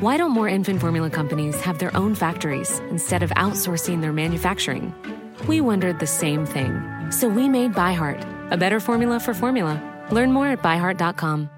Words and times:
Why 0.00 0.16
don't 0.16 0.30
more 0.30 0.46
infant 0.46 0.80
formula 0.80 1.10
companies 1.10 1.60
have 1.62 1.80
their 1.80 1.96
own 1.96 2.14
factories 2.14 2.78
instead 2.88 3.24
of 3.24 3.30
outsourcing 3.30 4.00
their 4.00 4.12
manufacturing? 4.12 4.94
We 5.48 5.60
wondered 5.60 5.98
the 5.98 6.06
same 6.06 6.46
thing. 6.46 6.80
So 7.10 7.28
we 7.28 7.48
made 7.48 7.72
ByHeart, 7.72 8.52
a 8.52 8.56
better 8.56 8.78
formula 8.78 9.18
for 9.18 9.34
formula. 9.34 9.82
Learn 10.12 10.30
more 10.30 10.46
at 10.46 10.62
byheart.com. 10.62 11.50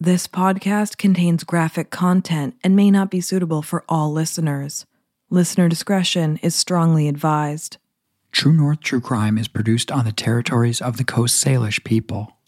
This 0.00 0.26
podcast 0.26 0.96
contains 0.96 1.44
graphic 1.44 1.90
content 1.90 2.54
and 2.64 2.74
may 2.74 2.90
not 2.90 3.10
be 3.10 3.20
suitable 3.20 3.60
for 3.60 3.84
all 3.90 4.10
listeners. 4.10 4.86
Listener 5.28 5.68
discretion 5.68 6.38
is 6.42 6.54
strongly 6.54 7.08
advised. 7.08 7.76
True 8.32 8.54
North 8.54 8.80
True 8.80 9.02
Crime 9.02 9.36
is 9.36 9.48
produced 9.48 9.92
on 9.92 10.06
the 10.06 10.12
territories 10.12 10.80
of 10.80 10.96
the 10.96 11.04
Coast 11.04 11.44
Salish 11.44 11.84
people. 11.84 12.38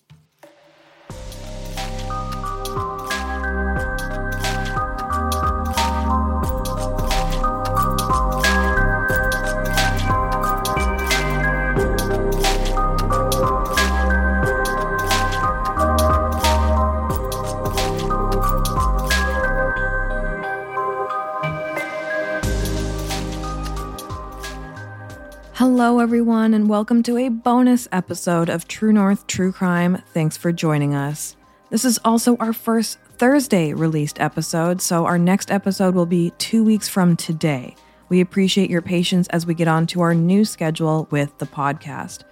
Hello, 25.63 26.01
everyone, 26.01 26.55
and 26.55 26.69
welcome 26.69 27.05
to 27.05 27.17
a 27.17 27.29
bonus 27.29 27.87
episode 27.93 28.49
of 28.49 28.67
True 28.67 28.93
North 28.93 29.29
True 29.29 29.53
Crime. 29.53 30.03
Thanks 30.13 30.37
for 30.37 30.51
joining 30.51 30.93
us. 30.93 31.37
This 31.71 31.85
is 31.85 32.01
also 32.05 32.37
our 32.39 32.53
first 32.53 32.99
Thursday 33.17 33.73
released 33.73 34.21
episode, 34.21 34.83
so 34.83 35.07
our 35.07 35.19
next 35.19 35.53
episode 35.53 35.95
will 35.95 36.05
be 36.05 36.33
two 36.39 36.65
weeks 36.65 36.89
from 36.89 37.15
today. 37.17 37.77
We 38.09 38.21
appreciate 38.21 38.71
your 38.71 38.83
patience 38.83 39.29
as 39.29 39.47
we 39.47 39.55
get 39.55 39.69
on 39.69 39.87
to 39.87 40.01
our 40.01 40.17
new 40.17 40.45
schedule 40.45 41.07
with 41.13 41.39
the 41.39 41.47
podcast. 41.47 42.25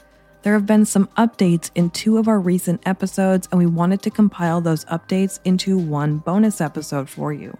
There 0.42 0.55
have 0.55 0.67
been 0.67 0.84
some 0.84 1.06
updates 1.17 1.70
in 1.77 1.91
two 1.91 2.19
of 2.19 2.27
our 2.27 2.41
recent 2.41 2.83
episodes, 2.84 3.47
and 3.53 3.61
we 3.61 3.67
wanted 3.67 4.03
to 4.03 4.11
compile 4.11 4.61
those 4.61 4.84
updates 4.87 5.39
into 5.44 5.78
one 5.78 6.19
bonus 6.19 6.61
episode 6.61 7.09
for 7.09 7.33
you. 7.33 7.56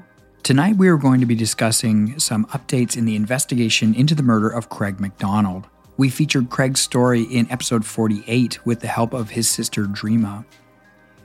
Tonight, 0.51 0.79
we 0.79 0.89
are 0.89 0.97
going 0.97 1.21
to 1.21 1.27
be 1.27 1.37
discussing 1.37 2.19
some 2.19 2.45
updates 2.47 2.97
in 2.97 3.05
the 3.05 3.15
investigation 3.15 3.95
into 3.95 4.17
the 4.17 4.23
murder 4.25 4.49
of 4.49 4.69
Craig 4.69 4.99
MacDonald. 4.99 5.69
We 5.97 6.09
featured 6.11 6.51
Craig's 6.51 6.81
story 6.81 7.23
in 7.23 7.49
episode 7.53 7.85
48 7.85 8.67
with 8.67 8.81
the 8.81 8.89
help 8.89 9.15
of 9.15 9.31
his 9.31 9.49
sister 9.49 9.85
Dreama. 9.85 10.45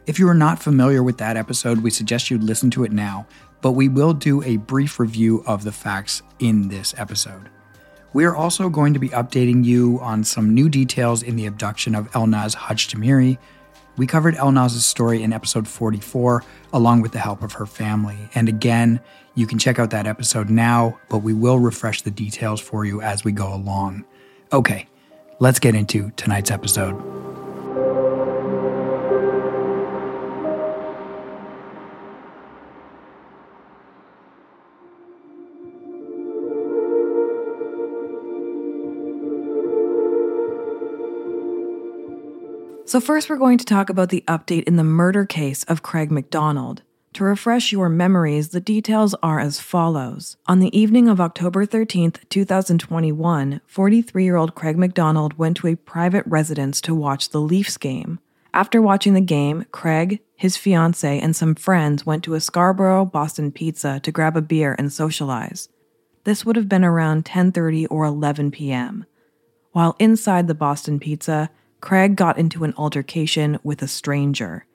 If 0.06 0.20
you 0.20 0.30
are 0.30 0.36
not 0.36 0.62
familiar 0.62 1.02
with 1.02 1.18
that 1.18 1.38
episode, 1.38 1.80
we 1.80 1.90
suggest 1.90 2.30
you 2.30 2.38
listen 2.38 2.70
to 2.70 2.84
it 2.84 2.92
now, 2.92 3.26
but 3.62 3.72
we 3.72 3.90
will 3.90 4.14
do 4.14 4.44
a 4.44 4.58
brief 4.58 5.00
review 5.00 5.44
of 5.48 5.64
the 5.64 5.72
facts 5.72 6.22
in 6.38 6.68
this 6.68 6.94
episode. 6.96 7.50
We 8.14 8.26
are 8.26 8.36
also 8.36 8.70
going 8.70 8.94
to 8.94 9.00
be 9.00 9.10
updating 9.10 9.66
you 9.66 10.00
on 10.02 10.24
some 10.24 10.54
new 10.54 10.70
details 10.70 11.24
in 11.24 11.36
the 11.36 11.48
abduction 11.48 11.96
of 11.96 12.12
Elnaz 12.12 12.56
Hajtamiri, 12.56 13.40
we 13.98 14.08
covered 14.08 14.36
Elnaz's 14.36 14.86
story 14.86 15.24
in 15.24 15.32
episode 15.32 15.68
44, 15.68 16.44
along 16.74 17.02
with 17.02 17.12
the 17.12 17.20
help 17.20 17.42
of 17.44 17.54
her 17.54 17.66
family. 17.66 18.18
And 18.36 18.50
again, 18.50 19.00
you 19.36 19.48
can 19.48 19.60
check 19.60 19.80
out 19.80 19.90
that 19.92 20.08
episode 20.08 20.50
now, 20.50 21.00
but 21.10 21.20
we 21.20 21.34
will 21.34 21.60
refresh 21.60 22.02
the 22.02 22.12
details 22.12 22.60
for 22.60 22.86
you 22.86 23.02
as 23.02 23.24
we 23.24 23.32
go 23.32 23.54
along. 23.54 24.06
Okay, 24.52 24.88
let's 25.40 25.60
get 25.60 25.76
into 25.76 26.12
tonight's 26.12 26.52
episode. 26.52 27.25
So, 42.96 43.02
first, 43.02 43.30
we're 43.30 43.36
going 43.36 43.58
to 43.58 43.66
talk 43.66 43.90
about 43.90 44.08
the 44.08 44.24
update 44.26 44.64
in 44.64 44.78
the 44.78 44.84
murder 44.86 45.26
case 45.26 45.64
of 45.64 45.84
Craig 45.84 46.12
MacDonald. 46.12 46.82
To 47.16 47.26
refresh 47.26 47.74
your 47.74 47.90
memories, 47.90 48.48
the 48.48 48.62
details 48.62 49.14
are 49.22 49.42
as 49.42 49.60
follows. 49.60 50.38
On 50.48 50.60
the 50.60 50.74
evening 50.74 51.10
of 51.10 51.20
October 51.20 51.66
13th, 51.66 52.20
2021, 52.30 53.60
43 53.68 54.24
year 54.24 54.38
old 54.38 54.56
Craig 54.56 54.78
MacDonald 54.78 55.38
went 55.38 55.58
to 55.58 55.68
a 55.68 55.76
private 55.76 56.26
residence 56.26 56.80
to 56.80 56.96
watch 56.96 57.32
the 57.32 57.42
Leafs 57.42 57.76
game. 57.76 58.20
After 58.54 58.82
watching 58.82 59.14
the 59.14 59.20
game, 59.20 59.66
Craig, 59.74 60.22
his 60.38 60.56
fiancee, 60.56 61.20
and 61.20 61.36
some 61.36 61.54
friends 61.54 62.06
went 62.06 62.24
to 62.24 62.34
a 62.34 62.40
Scarborough 62.40 63.04
Boston 63.04 63.52
Pizza 63.52 64.00
to 64.00 64.12
grab 64.14 64.38
a 64.38 64.42
beer 64.42 64.74
and 64.80 64.90
socialize. 64.90 65.68
This 66.24 66.46
would 66.46 66.56
have 66.56 66.70
been 66.70 66.86
around 66.86 67.26
10:30 67.26 67.88
or 67.90 68.06
11 68.06 68.52
p.m. 68.52 69.06
While 69.74 69.98
inside 70.00 70.48
the 70.48 70.56
Boston 70.56 70.98
Pizza, 70.98 71.50
Craig 71.82 72.16
got 72.16 72.38
into 72.38 72.64
an 72.64 72.74
altercation 72.78 73.60
with 73.64 73.82
a 73.82 73.88
stranger. 73.88 74.66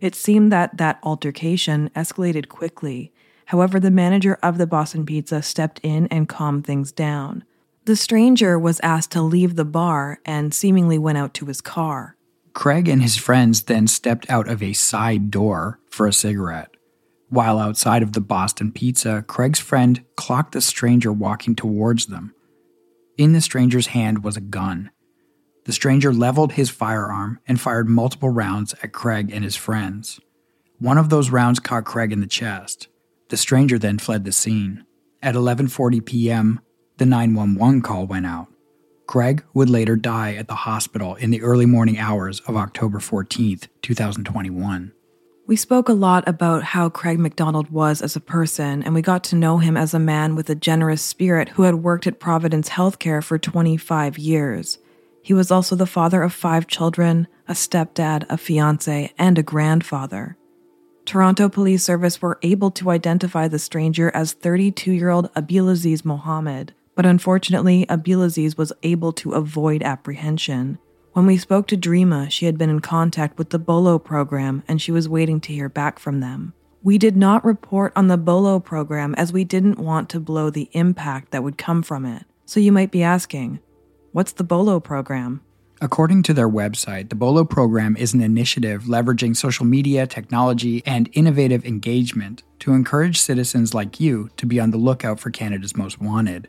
It 0.00 0.14
seemed 0.14 0.52
that 0.52 0.76
that 0.78 0.98
altercation 1.02 1.90
escalated 1.96 2.48
quickly. 2.48 3.12
However, 3.46 3.78
the 3.78 3.90
manager 3.90 4.38
of 4.42 4.58
the 4.58 4.66
Boston 4.66 5.04
Pizza 5.06 5.42
stepped 5.42 5.80
in 5.82 6.06
and 6.08 6.28
calmed 6.28 6.66
things 6.66 6.92
down. 6.92 7.44
The 7.84 7.96
stranger 7.96 8.58
was 8.58 8.80
asked 8.80 9.10
to 9.12 9.22
leave 9.22 9.56
the 9.56 9.64
bar 9.64 10.20
and 10.24 10.54
seemingly 10.54 10.98
went 10.98 11.18
out 11.18 11.34
to 11.34 11.46
his 11.46 11.60
car. 11.60 12.16
Craig 12.54 12.88
and 12.88 13.02
his 13.02 13.16
friends 13.16 13.64
then 13.64 13.86
stepped 13.86 14.28
out 14.30 14.48
of 14.48 14.62
a 14.62 14.72
side 14.72 15.30
door 15.30 15.80
for 15.90 16.06
a 16.06 16.12
cigarette. 16.12 16.70
While 17.28 17.58
outside 17.58 18.02
of 18.02 18.12
the 18.12 18.20
Boston 18.20 18.70
Pizza, 18.72 19.24
Craig's 19.26 19.58
friend 19.58 20.04
clocked 20.16 20.52
the 20.52 20.60
stranger 20.60 21.12
walking 21.12 21.54
towards 21.54 22.06
them. 22.06 22.32
In 23.18 23.32
the 23.32 23.40
stranger's 23.40 23.88
hand 23.88 24.22
was 24.22 24.36
a 24.36 24.40
gun. 24.40 24.90
The 25.64 25.72
stranger 25.72 26.12
leveled 26.12 26.52
his 26.52 26.70
firearm 26.70 27.40
and 27.48 27.60
fired 27.60 27.88
multiple 27.88 28.28
rounds 28.28 28.74
at 28.82 28.92
Craig 28.92 29.30
and 29.32 29.42
his 29.42 29.56
friends. 29.56 30.20
One 30.78 30.98
of 30.98 31.08
those 31.08 31.30
rounds 31.30 31.60
caught 31.60 31.84
Craig 31.84 32.12
in 32.12 32.20
the 32.20 32.26
chest. 32.26 32.88
The 33.30 33.36
stranger 33.36 33.78
then 33.78 33.98
fled 33.98 34.24
the 34.24 34.32
scene. 34.32 34.84
At 35.22 35.34
11:40 35.34 36.04
p.m., 36.04 36.60
the 36.98 37.06
911 37.06 37.80
call 37.80 38.06
went 38.06 38.26
out. 38.26 38.48
Craig 39.06 39.42
would 39.54 39.70
later 39.70 39.96
die 39.96 40.34
at 40.34 40.48
the 40.48 40.54
hospital 40.54 41.14
in 41.14 41.30
the 41.30 41.42
early 41.42 41.66
morning 41.66 41.98
hours 41.98 42.40
of 42.40 42.56
October 42.56 43.00
14, 43.00 43.60
2021. 43.82 44.92
We 45.46 45.56
spoke 45.56 45.88
a 45.90 45.94
lot 45.94 46.26
about 46.26 46.62
how 46.62 46.88
Craig 46.88 47.18
MacDonald 47.18 47.70
was 47.70 48.00
as 48.00 48.16
a 48.16 48.20
person, 48.20 48.82
and 48.82 48.94
we 48.94 49.02
got 49.02 49.24
to 49.24 49.36
know 49.36 49.58
him 49.58 49.76
as 49.76 49.92
a 49.92 49.98
man 49.98 50.34
with 50.36 50.48
a 50.48 50.54
generous 50.54 51.02
spirit 51.02 51.50
who 51.50 51.64
had 51.64 51.76
worked 51.76 52.06
at 52.06 52.18
Providence 52.18 52.70
Healthcare 52.70 53.22
for 53.22 53.38
25 53.38 54.16
years. 54.16 54.78
He 55.24 55.32
was 55.32 55.50
also 55.50 55.74
the 55.74 55.86
father 55.86 56.22
of 56.22 56.34
five 56.34 56.66
children, 56.66 57.28
a 57.48 57.54
stepdad, 57.54 58.26
a 58.28 58.36
fiance, 58.36 59.10
and 59.16 59.38
a 59.38 59.42
grandfather. 59.42 60.36
Toronto 61.06 61.48
Police 61.48 61.82
Service 61.82 62.20
were 62.20 62.38
able 62.42 62.70
to 62.72 62.90
identify 62.90 63.48
the 63.48 63.58
stranger 63.58 64.10
as 64.14 64.34
32 64.34 64.92
year 64.92 65.08
old 65.08 65.32
Abdulaziz 65.32 66.04
Mohammed, 66.04 66.74
but 66.94 67.06
unfortunately, 67.06 67.86
Abdulaziz 67.88 68.58
was 68.58 68.74
able 68.82 69.14
to 69.14 69.32
avoid 69.32 69.82
apprehension. 69.82 70.78
When 71.14 71.24
we 71.24 71.38
spoke 71.38 71.68
to 71.68 71.76
Dreama, 71.78 72.30
she 72.30 72.44
had 72.44 72.58
been 72.58 72.68
in 72.68 72.80
contact 72.80 73.38
with 73.38 73.48
the 73.48 73.58
Bolo 73.58 73.98
program 73.98 74.62
and 74.68 74.80
she 74.82 74.92
was 74.92 75.08
waiting 75.08 75.40
to 75.40 75.54
hear 75.54 75.70
back 75.70 75.98
from 75.98 76.20
them. 76.20 76.52
We 76.82 76.98
did 76.98 77.16
not 77.16 77.46
report 77.46 77.94
on 77.96 78.08
the 78.08 78.18
Bolo 78.18 78.60
program 78.60 79.14
as 79.14 79.32
we 79.32 79.44
didn't 79.44 79.78
want 79.78 80.10
to 80.10 80.20
blow 80.20 80.50
the 80.50 80.68
impact 80.72 81.30
that 81.30 81.42
would 81.42 81.56
come 81.56 81.82
from 81.82 82.04
it. 82.04 82.24
So 82.44 82.60
you 82.60 82.72
might 82.72 82.90
be 82.90 83.02
asking, 83.02 83.60
What's 84.14 84.30
the 84.30 84.44
BOLO 84.44 84.78
program? 84.78 85.40
According 85.80 86.22
to 86.22 86.32
their 86.32 86.48
website, 86.48 87.08
the 87.08 87.16
BOLO 87.16 87.44
program 87.44 87.96
is 87.96 88.14
an 88.14 88.20
initiative 88.20 88.84
leveraging 88.84 89.36
social 89.36 89.66
media, 89.66 90.06
technology, 90.06 90.84
and 90.86 91.10
innovative 91.14 91.64
engagement 91.64 92.44
to 92.60 92.74
encourage 92.74 93.20
citizens 93.20 93.74
like 93.74 93.98
you 93.98 94.30
to 94.36 94.46
be 94.46 94.60
on 94.60 94.70
the 94.70 94.76
lookout 94.76 95.18
for 95.18 95.30
Canada's 95.30 95.76
most 95.76 96.00
wanted. 96.00 96.46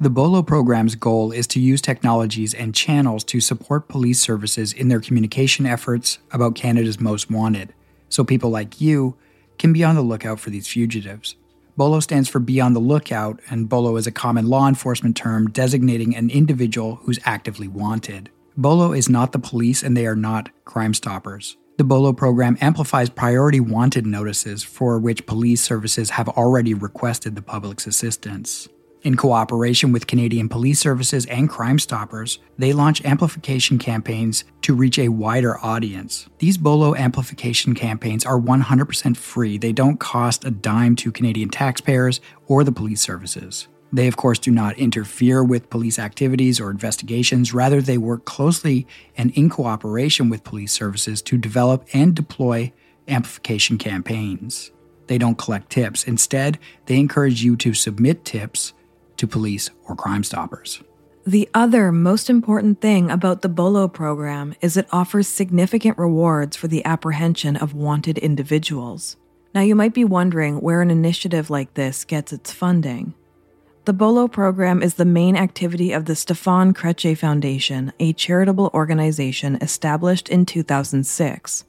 The 0.00 0.10
BOLO 0.10 0.42
program's 0.42 0.96
goal 0.96 1.30
is 1.30 1.46
to 1.46 1.60
use 1.60 1.80
technologies 1.80 2.52
and 2.52 2.74
channels 2.74 3.22
to 3.26 3.40
support 3.40 3.86
police 3.86 4.18
services 4.18 4.72
in 4.72 4.88
their 4.88 4.98
communication 4.98 5.66
efforts 5.66 6.18
about 6.32 6.56
Canada's 6.56 6.98
most 6.98 7.30
wanted, 7.30 7.72
so 8.08 8.24
people 8.24 8.50
like 8.50 8.80
you 8.80 9.16
can 9.56 9.72
be 9.72 9.84
on 9.84 9.94
the 9.94 10.02
lookout 10.02 10.40
for 10.40 10.50
these 10.50 10.66
fugitives. 10.66 11.36
BOLO 11.76 11.98
stands 11.98 12.28
for 12.28 12.38
Be 12.38 12.60
on 12.60 12.72
the 12.72 12.80
Lookout, 12.80 13.40
and 13.50 13.68
BOLO 13.68 13.96
is 13.96 14.06
a 14.06 14.12
common 14.12 14.46
law 14.46 14.68
enforcement 14.68 15.16
term 15.16 15.50
designating 15.50 16.14
an 16.14 16.30
individual 16.30 17.00
who's 17.02 17.18
actively 17.24 17.66
wanted. 17.66 18.30
BOLO 18.56 18.92
is 18.92 19.08
not 19.08 19.32
the 19.32 19.40
police 19.40 19.82
and 19.82 19.96
they 19.96 20.06
are 20.06 20.14
not 20.14 20.50
Crime 20.64 20.94
Stoppers. 20.94 21.56
The 21.76 21.82
BOLO 21.82 22.12
program 22.12 22.56
amplifies 22.60 23.10
priority 23.10 23.58
wanted 23.58 24.06
notices 24.06 24.62
for 24.62 25.00
which 25.00 25.26
police 25.26 25.60
services 25.60 26.10
have 26.10 26.28
already 26.28 26.74
requested 26.74 27.34
the 27.34 27.42
public's 27.42 27.88
assistance. 27.88 28.68
In 29.04 29.16
cooperation 29.16 29.92
with 29.92 30.06
Canadian 30.06 30.48
Police 30.48 30.80
Services 30.80 31.26
and 31.26 31.46
Crime 31.46 31.78
Stoppers, 31.78 32.38
they 32.56 32.72
launch 32.72 33.04
amplification 33.04 33.76
campaigns 33.76 34.44
to 34.62 34.74
reach 34.74 34.98
a 34.98 35.10
wider 35.10 35.62
audience. 35.62 36.26
These 36.38 36.56
BOLO 36.56 36.94
amplification 36.94 37.74
campaigns 37.74 38.24
are 38.24 38.40
100% 38.40 39.14
free. 39.18 39.58
They 39.58 39.72
don't 39.72 40.00
cost 40.00 40.46
a 40.46 40.50
dime 40.50 40.96
to 40.96 41.12
Canadian 41.12 41.50
taxpayers 41.50 42.22
or 42.46 42.64
the 42.64 42.72
police 42.72 43.02
services. 43.02 43.68
They, 43.92 44.08
of 44.08 44.16
course, 44.16 44.38
do 44.38 44.50
not 44.50 44.78
interfere 44.78 45.44
with 45.44 45.68
police 45.68 45.98
activities 45.98 46.58
or 46.58 46.70
investigations. 46.70 47.52
Rather, 47.52 47.82
they 47.82 47.98
work 47.98 48.24
closely 48.24 48.86
and 49.18 49.32
in 49.32 49.50
cooperation 49.50 50.30
with 50.30 50.44
police 50.44 50.72
services 50.72 51.20
to 51.22 51.36
develop 51.36 51.86
and 51.92 52.14
deploy 52.14 52.72
amplification 53.06 53.76
campaigns. 53.76 54.70
They 55.08 55.18
don't 55.18 55.36
collect 55.36 55.68
tips. 55.68 56.04
Instead, 56.04 56.58
they 56.86 56.98
encourage 56.98 57.44
you 57.44 57.54
to 57.56 57.74
submit 57.74 58.24
tips 58.24 58.72
to 59.16 59.26
police 59.26 59.70
or 59.84 59.96
Crime 59.96 60.24
Stoppers. 60.24 60.82
The 61.26 61.48
other 61.54 61.90
most 61.90 62.28
important 62.28 62.82
thing 62.82 63.10
about 63.10 63.40
the 63.40 63.48
BOLO 63.48 63.88
program 63.88 64.54
is 64.60 64.76
it 64.76 64.86
offers 64.92 65.26
significant 65.26 65.96
rewards 65.96 66.54
for 66.54 66.68
the 66.68 66.84
apprehension 66.84 67.56
of 67.56 67.72
wanted 67.72 68.18
individuals. 68.18 69.16
Now, 69.54 69.62
you 69.62 69.74
might 69.74 69.94
be 69.94 70.04
wondering 70.04 70.60
where 70.60 70.82
an 70.82 70.90
initiative 70.90 71.48
like 71.48 71.74
this 71.74 72.04
gets 72.04 72.32
its 72.32 72.52
funding. 72.52 73.14
The 73.86 73.92
BOLO 73.92 74.28
program 74.28 74.82
is 74.82 74.94
the 74.94 75.04
main 75.04 75.36
activity 75.36 75.92
of 75.92 76.06
the 76.06 76.16
Stephan 76.16 76.74
Crétier 76.74 77.16
Foundation, 77.16 77.92
a 78.00 78.12
charitable 78.12 78.70
organization 78.74 79.56
established 79.62 80.28
in 80.28 80.44
2006. 80.44 81.64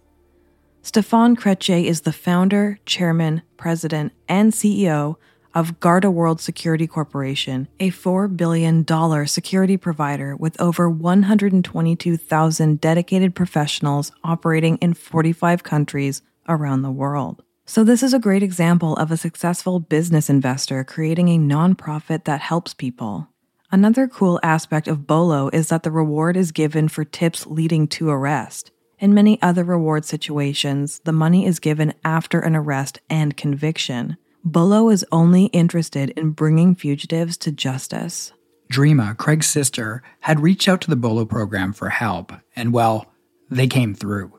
Stephan 0.82 1.36
Crétier 1.36 1.86
is 1.86 2.02
the 2.02 2.14
founder, 2.14 2.80
chairman, 2.86 3.42
president, 3.58 4.14
and 4.28 4.52
CEO 4.52 5.16
of 5.56 5.80
Garda 5.80 6.12
World 6.12 6.42
Security 6.42 6.86
Corporation, 6.86 7.68
a 7.80 7.90
$4 7.90 8.36
billion 8.36 8.86
security 9.26 9.78
provider 9.78 10.36
with 10.36 10.60
over 10.62 10.90
122,000 10.90 12.82
dedicated 12.82 13.34
professionals 13.34 14.12
operating 14.24 14.78
in 14.78 14.94
45 14.94 15.64
countries 15.64 16.22
around 16.48 16.82
the 16.82 16.92
world. 16.92 17.42
So, 17.66 17.84
this 17.84 18.04
is 18.04 18.14
a 18.14 18.20
great 18.20 18.44
example 18.44 18.96
of 18.98 19.10
a 19.10 19.18
successful 19.18 19.80
business 19.80 20.30
investor 20.30 20.84
creating 20.84 21.30
a 21.30 21.40
nonprofit 21.40 22.26
that 22.26 22.42
helps 22.42 22.76
people. 22.76 23.30
Another 23.72 24.08
cool 24.08 24.40
aspect 24.44 24.88
of 24.88 25.08
BOLO 25.08 25.50
is 25.52 25.70
that 25.70 25.82
the 25.82 25.90
reward 25.90 26.38
is 26.38 26.52
given 26.52 26.88
for 26.88 27.04
tips 27.04 27.48
leading 27.48 27.88
to 27.88 28.10
arrest. 28.10 28.70
In 29.00 29.14
many 29.14 29.42
other 29.42 29.64
reward 29.64 30.06
situations, 30.06 31.00
the 31.06 31.12
money 31.12 31.46
is 31.46 31.60
given 31.60 31.94
after 32.04 32.40
an 32.40 32.56
arrest 32.56 33.00
and 33.10 33.36
conviction. 33.36 34.18
BOLO 34.48 34.90
is 34.92 35.04
only 35.12 35.46
interested 35.46 36.12
in 36.12 36.30
bringing 36.30 36.76
fugitives 36.76 37.36
to 37.36 37.52
justice. 37.52 38.32
Dreama, 38.72 39.18
Craig's 39.18 39.48
sister, 39.48 40.04
had 40.20 40.40
reached 40.40 40.68
out 40.68 40.82
to 40.82 40.90
the 40.92 40.96
BOLO 40.96 41.26
program 41.26 41.74
for 41.74 41.90
help, 41.90 42.32
and 42.56 42.72
well, 42.72 43.12
they 43.50 43.66
came 43.66 43.96
through. 43.96 44.32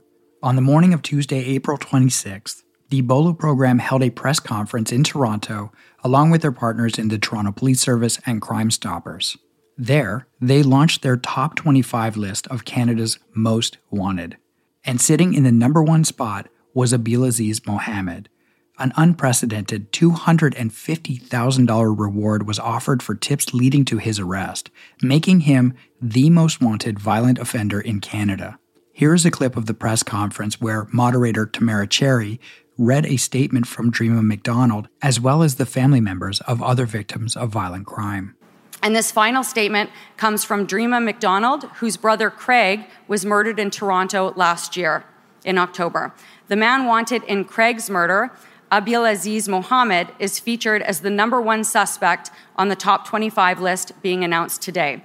On 0.45 0.55
the 0.55 0.63
morning 0.63 0.95
of 0.95 1.03
Tuesday, 1.03 1.45
April 1.47 1.77
26th, 1.77 2.63
the 2.89 3.01
BOLO 3.01 3.35
program 3.35 3.81
held 3.81 4.05
a 4.05 4.11
press 4.11 4.39
conference 4.39 4.93
in 4.93 5.03
Toronto 5.03 5.73
along 6.05 6.31
with 6.31 6.41
their 6.41 6.53
partners 6.53 7.01
in 7.01 7.09
the 7.09 7.19
Toronto 7.19 7.51
Police 7.51 7.81
Service 7.81 8.21
and 8.25 8.41
Crime 8.41 8.71
Stoppers. 8.71 9.37
There, 9.77 10.29
they 10.41 10.63
launched 10.63 11.03
their 11.03 11.17
top 11.17 11.57
25 11.57 12.17
list 12.17 12.47
of 12.47 12.65
Canada's 12.65 13.19
most 13.35 13.79
wanted. 13.91 14.37
And 14.85 15.01
sitting 15.01 15.35
in 15.35 15.43
the 15.43 15.51
number 15.51 15.83
one 15.83 16.05
spot 16.05 16.47
was 16.75 16.95
Abdelaziz 16.95 17.67
Mohammed. 17.67 18.29
An 18.79 18.93
unprecedented 18.95 19.91
$250,000 19.93 21.99
reward 21.99 22.47
was 22.47 22.59
offered 22.59 23.03
for 23.03 23.15
tips 23.15 23.55
leading 23.55 23.87
to 23.87 23.97
his 23.97 24.19
arrest, 24.19 24.71
making 25.01 25.41
him 25.41 25.73
the 26.01 26.29
most 26.29 26.61
wanted 26.61 26.99
violent 26.99 27.39
offender 27.39 27.81
in 27.81 28.01
Canada. 28.01 28.59
Here 28.93 29.15
is 29.15 29.25
a 29.25 29.31
clip 29.31 29.57
of 29.57 29.65
the 29.65 29.73
press 29.73 30.03
conference 30.03 30.61
where 30.61 30.89
moderator 30.93 31.47
Tamara 31.47 31.87
Cherry 31.87 32.39
read 32.77 33.07
a 33.07 33.17
statement 33.17 33.67
from 33.67 33.91
Dreama 33.91 34.23
McDonald, 34.23 34.89
as 35.01 35.19
well 35.19 35.43
as 35.43 35.55
the 35.55 35.65
family 35.65 36.03
members 36.03 36.43
of 36.43 36.63
other 36.63 36.85
victims 36.85 37.35
of 37.35 37.49
violent 37.49 37.87
crime. 37.87 38.37
And 38.83 38.95
this 38.95 39.11
final 39.11 39.43
statement 39.43 39.89
comes 40.19 40.45
from 40.45 40.67
Dreama 40.67 41.03
McDonald, 41.03 41.65
whose 41.77 41.97
brother 41.97 42.29
Craig 42.29 42.85
was 43.09 43.25
murdered 43.25 43.59
in 43.59 43.71
Toronto 43.71 44.35
last 44.37 44.77
year 44.77 45.07
in 45.47 45.57
October. 45.57 46.13
The 46.49 46.57
man 46.57 46.85
wanted 46.85 47.25
in 47.25 47.47
Craig's 47.47 47.89
murder, 47.89 48.33
Abdelaziz 48.71 49.49
Mohammed, 49.49 50.09
is 50.19 50.41
featured 50.41 50.83
as 50.83 51.01
the 51.01 51.11
number 51.11 51.41
one 51.41 51.63
suspect 51.63 52.31
on 52.57 52.69
the 52.69 52.75
top 52.75 53.07
25 53.07 53.61
list 53.61 53.93
being 54.03 54.25
announced 54.25 54.61
today. 54.61 55.03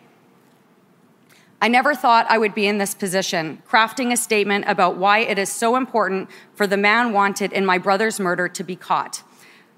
I 1.61 1.67
never 1.67 1.93
thought 1.93 2.25
I 2.27 2.39
would 2.39 2.55
be 2.55 2.65
in 2.65 2.79
this 2.79 2.95
position, 2.95 3.61
crafting 3.69 4.11
a 4.11 4.17
statement 4.17 4.65
about 4.67 4.97
why 4.97 5.19
it 5.19 5.37
is 5.37 5.51
so 5.51 5.75
important 5.75 6.27
for 6.55 6.65
the 6.65 6.75
man 6.75 7.13
wanted 7.13 7.53
in 7.53 7.63
my 7.67 7.77
brother's 7.77 8.19
murder 8.19 8.47
to 8.47 8.63
be 8.63 8.75
caught. 8.75 9.21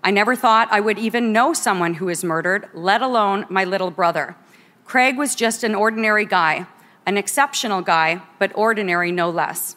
I 0.01 0.11
never 0.11 0.33
thought 0.33 0.69
I 0.71 0.79
would 0.79 0.97
even 0.97 1.33
know 1.33 1.51
someone 1.51 1.95
who 1.95 2.07
is 2.07 2.23
murdered, 2.23 2.69
let 2.73 3.01
alone 3.01 3.45
my 3.49 3.65
little 3.65 3.91
brother. 3.91 4.37
Craig 4.85 5.17
was 5.17 5.35
just 5.35 5.61
an 5.63 5.75
ordinary 5.75 6.25
guy, 6.25 6.67
an 7.05 7.17
exceptional 7.17 7.81
guy, 7.81 8.21
but 8.39 8.53
ordinary 8.55 9.11
no 9.11 9.29
less. 9.29 9.75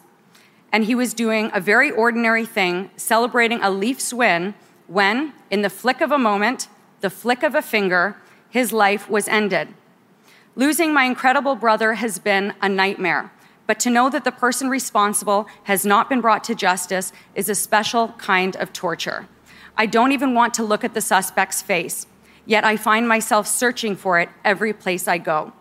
And 0.73 0.85
he 0.85 0.95
was 0.95 1.15
doing 1.15 1.51
a 1.55 1.61
very 1.61 1.91
ordinary 1.91 2.45
thing, 2.45 2.91
celebrating 2.97 3.63
a 3.63 3.71
Leafs 3.71 4.13
win, 4.13 4.55
when, 4.87 5.33
in 5.51 5.63
the 5.63 5.71
flick 5.71 6.01
of 6.01 6.13
a 6.13 6.19
moment, 6.19 6.69
the 7.01 7.11
flick 7.11 7.43
of 7.43 7.55
a 7.55 7.63
finger, 7.63 8.17
his 8.49 8.73
life 8.73 9.09
was 9.09 9.29
ended. 9.29 9.69
Losing 10.55 10.93
my 10.93 11.05
incredible 11.05 11.55
brother 11.55 11.95
has 11.95 12.19
been 12.19 12.55
a 12.63 12.69
nightmare, 12.69 13.33
but 13.67 13.79
to 13.81 13.91
know 13.91 14.09
that 14.09 14.25
the 14.25 14.33
person 14.33 14.69
responsible 14.69 15.47
has 15.65 15.85
not 15.85 16.09
been 16.09 16.21
brought 16.21 16.45
to 16.45 16.55
justice 16.55 17.13
is 17.35 17.49
a 17.49 17.55
special 17.55 18.09
kind 18.19 18.57
of 18.57 18.73
torture. 18.73 19.29
I 19.77 19.87
don't 19.87 20.13
even 20.13 20.35
want 20.35 20.55
to 20.55 20.63
look 20.63 20.85
at 20.85 20.95
the 20.95 21.01
suspect's 21.01 21.61
face, 21.61 22.07
yet 22.47 22.65
I 22.65 22.77
find 22.77 23.09
myself 23.09 23.47
searching 23.47 23.97
for 23.97 24.19
it 24.19 24.31
every 24.45 24.73
place 24.73 25.07
I 25.07 25.19
go. 25.19 25.53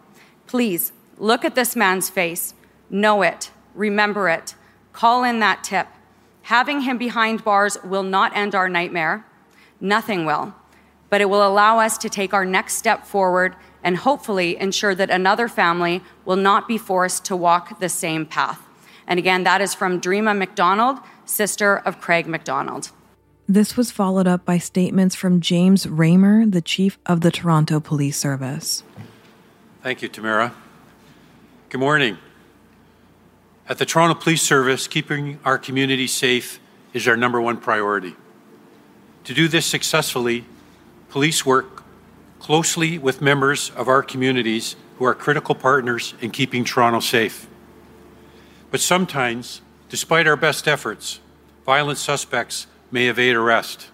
Please, 0.48 0.94
look 1.18 1.44
at 1.44 1.56
this 1.56 1.75
man's 1.75 2.10
face, 2.10 2.53
know 2.89 3.24
it, 3.24 3.51
remember 3.74 4.29
it, 4.29 4.56
call 4.96 5.24
in 5.24 5.40
that 5.40 5.64
tip. 5.64 5.88
Having 6.44 6.82
him 6.82 6.98
behind 6.98 7.44
bars 7.44 7.78
will 7.84 8.04
not 8.04 8.36
end 8.36 8.56
our 8.56 8.70
nightmare. 8.70 9.25
Nothing 9.80 10.25
will. 10.25 10.54
But 11.10 11.22
it 11.22 11.30
will 11.30 11.46
allow 11.46 11.80
us 11.80 11.98
to 12.00 12.10
take 12.10 12.34
our 12.34 12.46
next 12.46 12.75
step 12.75 13.06
forward 13.06 13.56
and 13.84 13.98
hopefully 13.98 14.58
ensure 14.60 14.96
that 14.96 15.10
another 15.10 15.48
family 15.48 16.02
will 16.24 16.36
not 16.36 16.68
be 16.68 16.78
forced 16.78 17.25
to 17.25 17.36
walk 17.36 17.80
the 17.80 17.90
same 17.90 18.25
path. 18.25 18.62
And 19.08 19.20
again, 19.20 19.44
that 19.44 19.62
is 19.62 19.75
from 19.75 20.02
Dreama 20.02 20.36
McDonald, 20.36 20.98
sister 21.25 21.78
of 21.78 22.02
Craig 22.02 22.25
MacDonald. 22.25 22.92
This 23.48 23.78
was 23.78 23.92
followed 23.92 24.28
up 24.28 24.44
by 24.44 24.58
statements 24.58 25.14
from 25.14 25.40
James 25.40 25.86
Ramer, 25.86 26.50
the 26.50 26.62
chief 26.62 26.98
of 27.06 27.22
the 27.22 27.30
Toronto 27.30 27.80
Police 27.80 28.18
Service. 28.18 28.84
Thank 29.84 30.02
you, 30.02 30.08
Tamara. 30.08 30.56
Good 31.70 31.80
morning. 31.80 32.18
At 33.67 33.79
the 33.79 33.86
Toronto 33.86 34.13
Police 34.13 34.43
Service, 34.43 34.88
keeping 34.88 35.39
our 35.43 35.57
community 35.57 36.05
safe 36.05 36.60
is 36.93 37.07
our 37.07 37.17
number 37.17 37.41
one 37.41 37.57
priority. 37.57 38.15
To 39.24 39.34
do 39.34 39.48
this 39.48 39.65
successfully, 39.65 40.45
police 41.10 41.48
work 41.48 41.84
closely 42.39 43.00
with 43.00 43.24
members 43.24 43.72
of 43.72 43.88
our 43.88 44.03
communities 44.03 44.75
who 45.00 45.05
are 45.05 45.15
critical 45.15 45.55
partners 45.55 46.13
in 46.22 46.29
keeping 46.29 46.63
Toronto 46.63 47.00
safe. 47.00 47.48
But 48.69 48.81
sometimes, 48.81 49.62
despite 49.89 50.27
our 50.27 50.38
best 50.38 50.67
efforts, 50.67 51.19
violent 51.65 51.98
suspects 51.98 52.67
may 52.91 53.07
evade 53.07 53.36
arrest. 53.36 53.88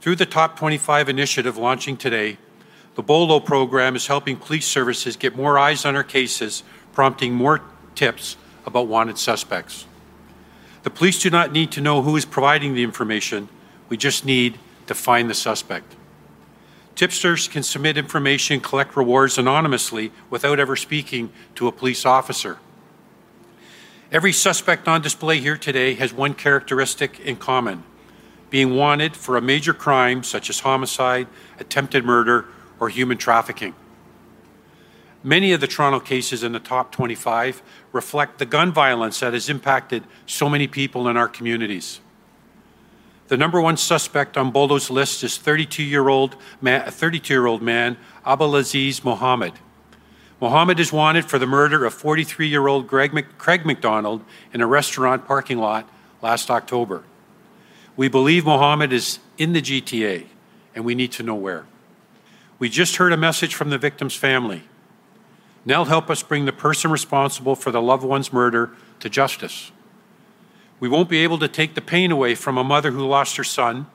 Through 0.00 0.16
the 0.16 0.26
Top 0.26 0.56
25 0.56 1.08
initiative 1.08 1.56
launching 1.56 1.96
today, 1.96 2.38
the 2.94 3.02
BOLO 3.02 3.40
program 3.40 3.96
is 3.96 4.06
helping 4.06 4.36
police 4.36 4.68
services 4.68 5.16
get 5.16 5.34
more 5.34 5.58
eyes 5.58 5.84
on 5.84 5.96
our 5.96 6.04
cases, 6.04 6.62
prompting 6.92 7.34
more 7.34 7.60
tips 7.96 8.36
about 8.64 8.86
wanted 8.86 9.18
suspects. 9.18 9.86
The 10.84 10.90
police 10.90 11.20
do 11.20 11.30
not 11.30 11.50
need 11.50 11.72
to 11.72 11.80
know 11.80 12.02
who 12.02 12.16
is 12.16 12.24
providing 12.24 12.74
the 12.74 12.84
information, 12.84 13.48
we 13.88 13.96
just 13.96 14.24
need 14.24 14.58
to 14.86 14.94
find 14.94 15.28
the 15.28 15.34
suspect. 15.34 15.96
Tipsters 16.94 17.48
can 17.48 17.62
submit 17.62 17.98
information, 17.98 18.60
collect 18.60 18.96
rewards 18.96 19.36
anonymously 19.36 20.12
without 20.30 20.60
ever 20.60 20.76
speaking 20.76 21.30
to 21.56 21.66
a 21.66 21.72
police 21.72 22.06
officer. 22.06 22.58
Every 24.12 24.32
suspect 24.32 24.86
on 24.86 25.02
display 25.02 25.40
here 25.40 25.56
today 25.56 25.94
has 25.94 26.12
one 26.12 26.34
characteristic 26.34 27.18
in 27.20 27.36
common 27.36 27.82
being 28.48 28.76
wanted 28.76 29.16
for 29.16 29.36
a 29.36 29.40
major 29.40 29.74
crime 29.74 30.22
such 30.22 30.48
as 30.48 30.60
homicide, 30.60 31.26
attempted 31.58 32.04
murder, 32.04 32.46
or 32.78 32.88
human 32.88 33.18
trafficking. 33.18 33.74
Many 35.26 35.50
of 35.50 35.60
the 35.60 35.66
Toronto 35.66 35.98
cases 35.98 36.44
in 36.44 36.52
the 36.52 36.60
top 36.60 36.92
25 36.92 37.60
reflect 37.90 38.38
the 38.38 38.46
gun 38.46 38.70
violence 38.70 39.18
that 39.18 39.32
has 39.32 39.48
impacted 39.48 40.04
so 40.24 40.48
many 40.48 40.68
people 40.68 41.08
in 41.08 41.16
our 41.16 41.26
communities. 41.26 41.98
The 43.26 43.36
number 43.36 43.60
one 43.60 43.76
suspect 43.76 44.36
on 44.36 44.52
Bolo's 44.52 44.88
list 44.88 45.24
is 45.24 45.32
32-year-old 45.32 46.36
man, 46.60 46.82
a 46.82 46.92
32-year-old 46.92 47.60
man, 47.60 47.96
Abdulaziz 48.24 49.02
Mohammed. 49.02 49.54
Mohammed 50.40 50.78
is 50.78 50.92
wanted 50.92 51.24
for 51.24 51.40
the 51.40 51.46
murder 51.46 51.84
of 51.84 52.00
43-year-old 52.00 52.86
Craig 52.86 53.66
MacDonald 53.66 54.22
in 54.52 54.60
a 54.60 54.66
restaurant 54.68 55.26
parking 55.26 55.58
lot 55.58 55.90
last 56.22 56.52
October. 56.52 57.02
We 57.96 58.06
believe 58.06 58.44
Mohammed 58.44 58.92
is 58.92 59.18
in 59.38 59.54
the 59.54 59.60
GTA, 59.60 60.26
and 60.76 60.84
we 60.84 60.94
need 60.94 61.10
to 61.10 61.24
know 61.24 61.34
where. 61.34 61.66
We 62.60 62.68
just 62.68 62.94
heard 62.94 63.12
a 63.12 63.16
message 63.16 63.56
from 63.56 63.70
the 63.70 63.78
victim's 63.78 64.14
family. 64.14 64.62
Nell 65.66 65.86
help 65.86 66.08
us 66.08 66.22
bring 66.22 66.44
the 66.44 66.52
person 66.52 66.92
responsible 66.92 67.56
for 67.56 67.72
the 67.72 67.82
loved 67.82 68.04
one's 68.04 68.32
murder 68.32 68.70
to 69.00 69.10
justice. 69.10 69.72
We 70.78 70.88
won't 70.88 71.08
be 71.08 71.18
able 71.18 71.38
to 71.40 71.48
take 71.48 71.74
the 71.74 71.80
pain 71.80 72.12
away 72.12 72.36
from 72.36 72.56
a 72.56 72.64
mother 72.64 72.92
who 72.92 73.04
lost 73.04 73.36
her 73.36 73.44
son, 73.44 73.86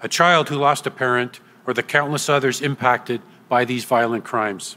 a 0.00 0.08
child 0.08 0.48
who 0.48 0.56
lost 0.56 0.86
a 0.86 0.90
parent, 0.90 1.38
or 1.64 1.72
the 1.72 1.84
countless 1.84 2.28
others 2.28 2.60
impacted 2.60 3.22
by 3.48 3.64
these 3.64 3.84
violent 3.84 4.24
crimes. 4.24 4.76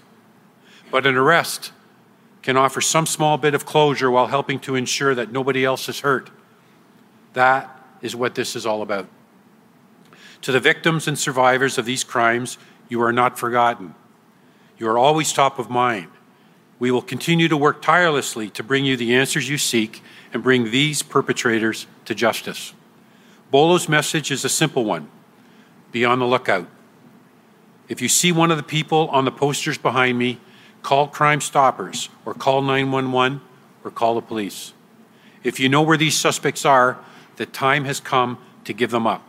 But 0.92 1.08
an 1.08 1.16
arrest 1.16 1.72
can 2.44 2.58
offer 2.58 2.82
some 2.82 3.08
small 3.08 3.38
bit 3.38 3.56
of 3.56 3.66
closure 3.66 4.12
while 4.12 4.28
helping 4.28 4.60
to 4.60 4.76
ensure 4.76 5.16
that 5.16 5.32
nobody 5.32 5.66
else 5.66 5.90
is 5.90 6.02
hurt. 6.02 6.30
That 7.34 7.70
is 8.02 8.16
what 8.16 8.36
this 8.36 8.56
is 8.56 8.66
all 8.66 8.84
about. 8.84 9.08
To 10.42 10.52
the 10.52 10.60
victims 10.60 11.08
and 11.08 11.18
survivors 11.18 11.78
of 11.80 11.86
these 11.86 12.04
crimes, 12.04 12.60
you 12.90 13.02
are 13.02 13.14
not 13.14 13.40
forgotten. 13.40 13.96
You 14.78 14.88
are 14.90 14.98
always 14.98 15.32
top 15.32 15.60
of 15.60 15.70
mind. 15.70 16.08
We 16.80 16.92
will 16.92 17.02
continue 17.02 17.48
to 17.48 17.58
work 17.58 17.82
tirelessly 17.82 18.50
to 18.52 18.64
bring 18.64 18.86
you 18.86 18.98
the 18.98 19.16
answers 19.16 19.50
you 19.50 19.58
seek 19.58 20.04
and 20.34 20.44
bring 20.44 20.72
these 20.72 21.02
perpetrators 21.02 21.88
to 22.06 22.16
justice. 22.16 22.74
Bolo's 23.52 23.88
message 23.88 24.32
is 24.32 24.44
a 24.44 24.50
simple 24.50 24.84
one 24.84 25.10
be 25.92 26.04
on 26.04 26.18
the 26.18 26.26
lookout. 26.26 26.68
If 27.88 28.02
you 28.02 28.10
see 28.10 28.32
one 28.32 28.50
of 28.50 28.58
the 28.58 28.64
people 28.64 29.08
on 29.10 29.26
the 29.26 29.32
posters 29.32 29.78
behind 29.78 30.18
me, 30.18 30.40
call 30.82 31.08
Crime 31.08 31.40
Stoppers 31.40 32.10
or 32.26 32.34
call 32.34 32.64
911 32.64 33.42
or 33.84 33.92
call 33.92 34.16
the 34.16 34.22
police. 34.22 34.74
If 35.44 35.60
you 35.60 35.70
know 35.70 35.84
where 35.84 35.98
these 35.98 36.18
suspects 36.18 36.66
are, 36.66 36.98
the 37.36 37.46
time 37.46 37.86
has 37.86 38.00
come 38.00 38.40
to 38.66 38.74
give 38.74 38.90
them 38.90 39.06
up. 39.06 39.24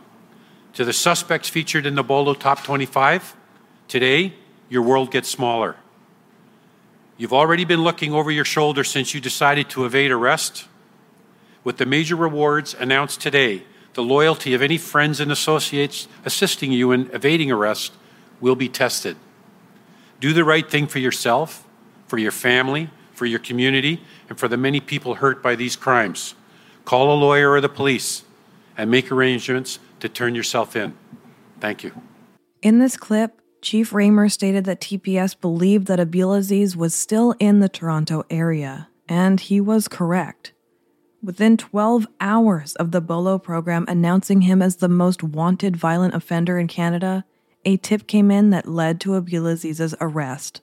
To 0.73 0.83
the 0.83 0.91
suspects 0.93 1.47
featured 1.47 1.85
in 1.85 1.93
the 1.93 2.03
Bolo 2.03 2.33
Top 2.33 2.63
25, 2.63 3.35
today 3.87 4.33
your 4.69 4.81
world 4.81 5.11
gets 5.11 5.29
smaller. 5.29 5.75
You've 7.17 7.33
already 7.33 7.63
been 7.63 7.83
looking 7.83 8.13
over 8.13 8.29
your 8.29 8.45
shoulder 8.45 8.83
since 8.83 9.13
you 9.13 9.21
decided 9.21 9.69
to 9.69 9.85
evade 9.85 10.11
arrest. 10.11 10.67
With 11.63 11.77
the 11.77 11.85
major 11.85 12.15
rewards 12.15 12.73
announced 12.73 13.21
today, 13.21 13.63
the 13.93 14.03
loyalty 14.03 14.53
of 14.53 14.61
any 14.61 14.77
friends 14.77 15.19
and 15.19 15.31
associates 15.31 16.07
assisting 16.25 16.71
you 16.71 16.91
in 16.91 17.09
evading 17.13 17.51
arrest 17.51 17.93
will 18.41 18.55
be 18.55 18.67
tested. 18.67 19.15
Do 20.19 20.33
the 20.33 20.43
right 20.43 20.69
thing 20.69 20.87
for 20.87 20.99
yourself, 20.99 21.65
for 22.07 22.17
your 22.17 22.31
family, 22.31 22.89
for 23.13 23.25
your 23.25 23.39
community, 23.39 24.01
and 24.27 24.37
for 24.37 24.47
the 24.49 24.57
many 24.57 24.81
people 24.81 25.15
hurt 25.15 25.41
by 25.41 25.55
these 25.55 25.75
crimes. 25.77 26.35
Call 26.83 27.13
a 27.13 27.17
lawyer 27.17 27.51
or 27.51 27.61
the 27.61 27.69
police 27.69 28.23
and 28.77 28.91
make 28.91 29.11
arrangements 29.11 29.79
to 30.01 30.09
turn 30.09 30.35
yourself 30.35 30.75
in. 30.75 30.93
Thank 31.61 31.83
you. 31.83 31.93
In 32.61 32.79
this 32.79 32.97
clip, 32.97 33.41
Chief 33.65 33.95
Ramer 33.95 34.29
stated 34.29 34.65
that 34.65 34.79
TPS 34.79 35.41
believed 35.41 35.87
that 35.87 35.97
Abdulaziz 35.97 36.75
was 36.75 36.93
still 36.93 37.33
in 37.39 37.61
the 37.61 37.67
Toronto 37.67 38.23
area, 38.29 38.89
and 39.09 39.39
he 39.39 39.59
was 39.59 39.87
correct. 39.87 40.53
Within 41.23 41.57
12 41.57 42.05
hours 42.21 42.75
of 42.75 42.91
the 42.91 43.01
Bolo 43.01 43.39
program 43.39 43.83
announcing 43.87 44.41
him 44.41 44.61
as 44.61 44.75
the 44.75 44.87
most 44.87 45.23
wanted 45.23 45.75
violent 45.75 46.13
offender 46.13 46.59
in 46.59 46.67
Canada, 46.67 47.25
a 47.65 47.77
tip 47.77 48.05
came 48.05 48.29
in 48.29 48.51
that 48.51 48.67
led 48.67 49.01
to 49.01 49.19
Abdulaziz's 49.19 49.95
arrest. 49.99 50.61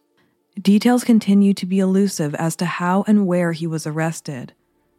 Details 0.61 1.03
continue 1.03 1.53
to 1.55 1.67
be 1.67 1.81
elusive 1.81 2.37
as 2.37 2.55
to 2.55 2.67
how 2.67 3.03
and 3.09 3.27
where 3.27 3.51
he 3.51 3.67
was 3.67 3.85
arrested, 3.85 4.53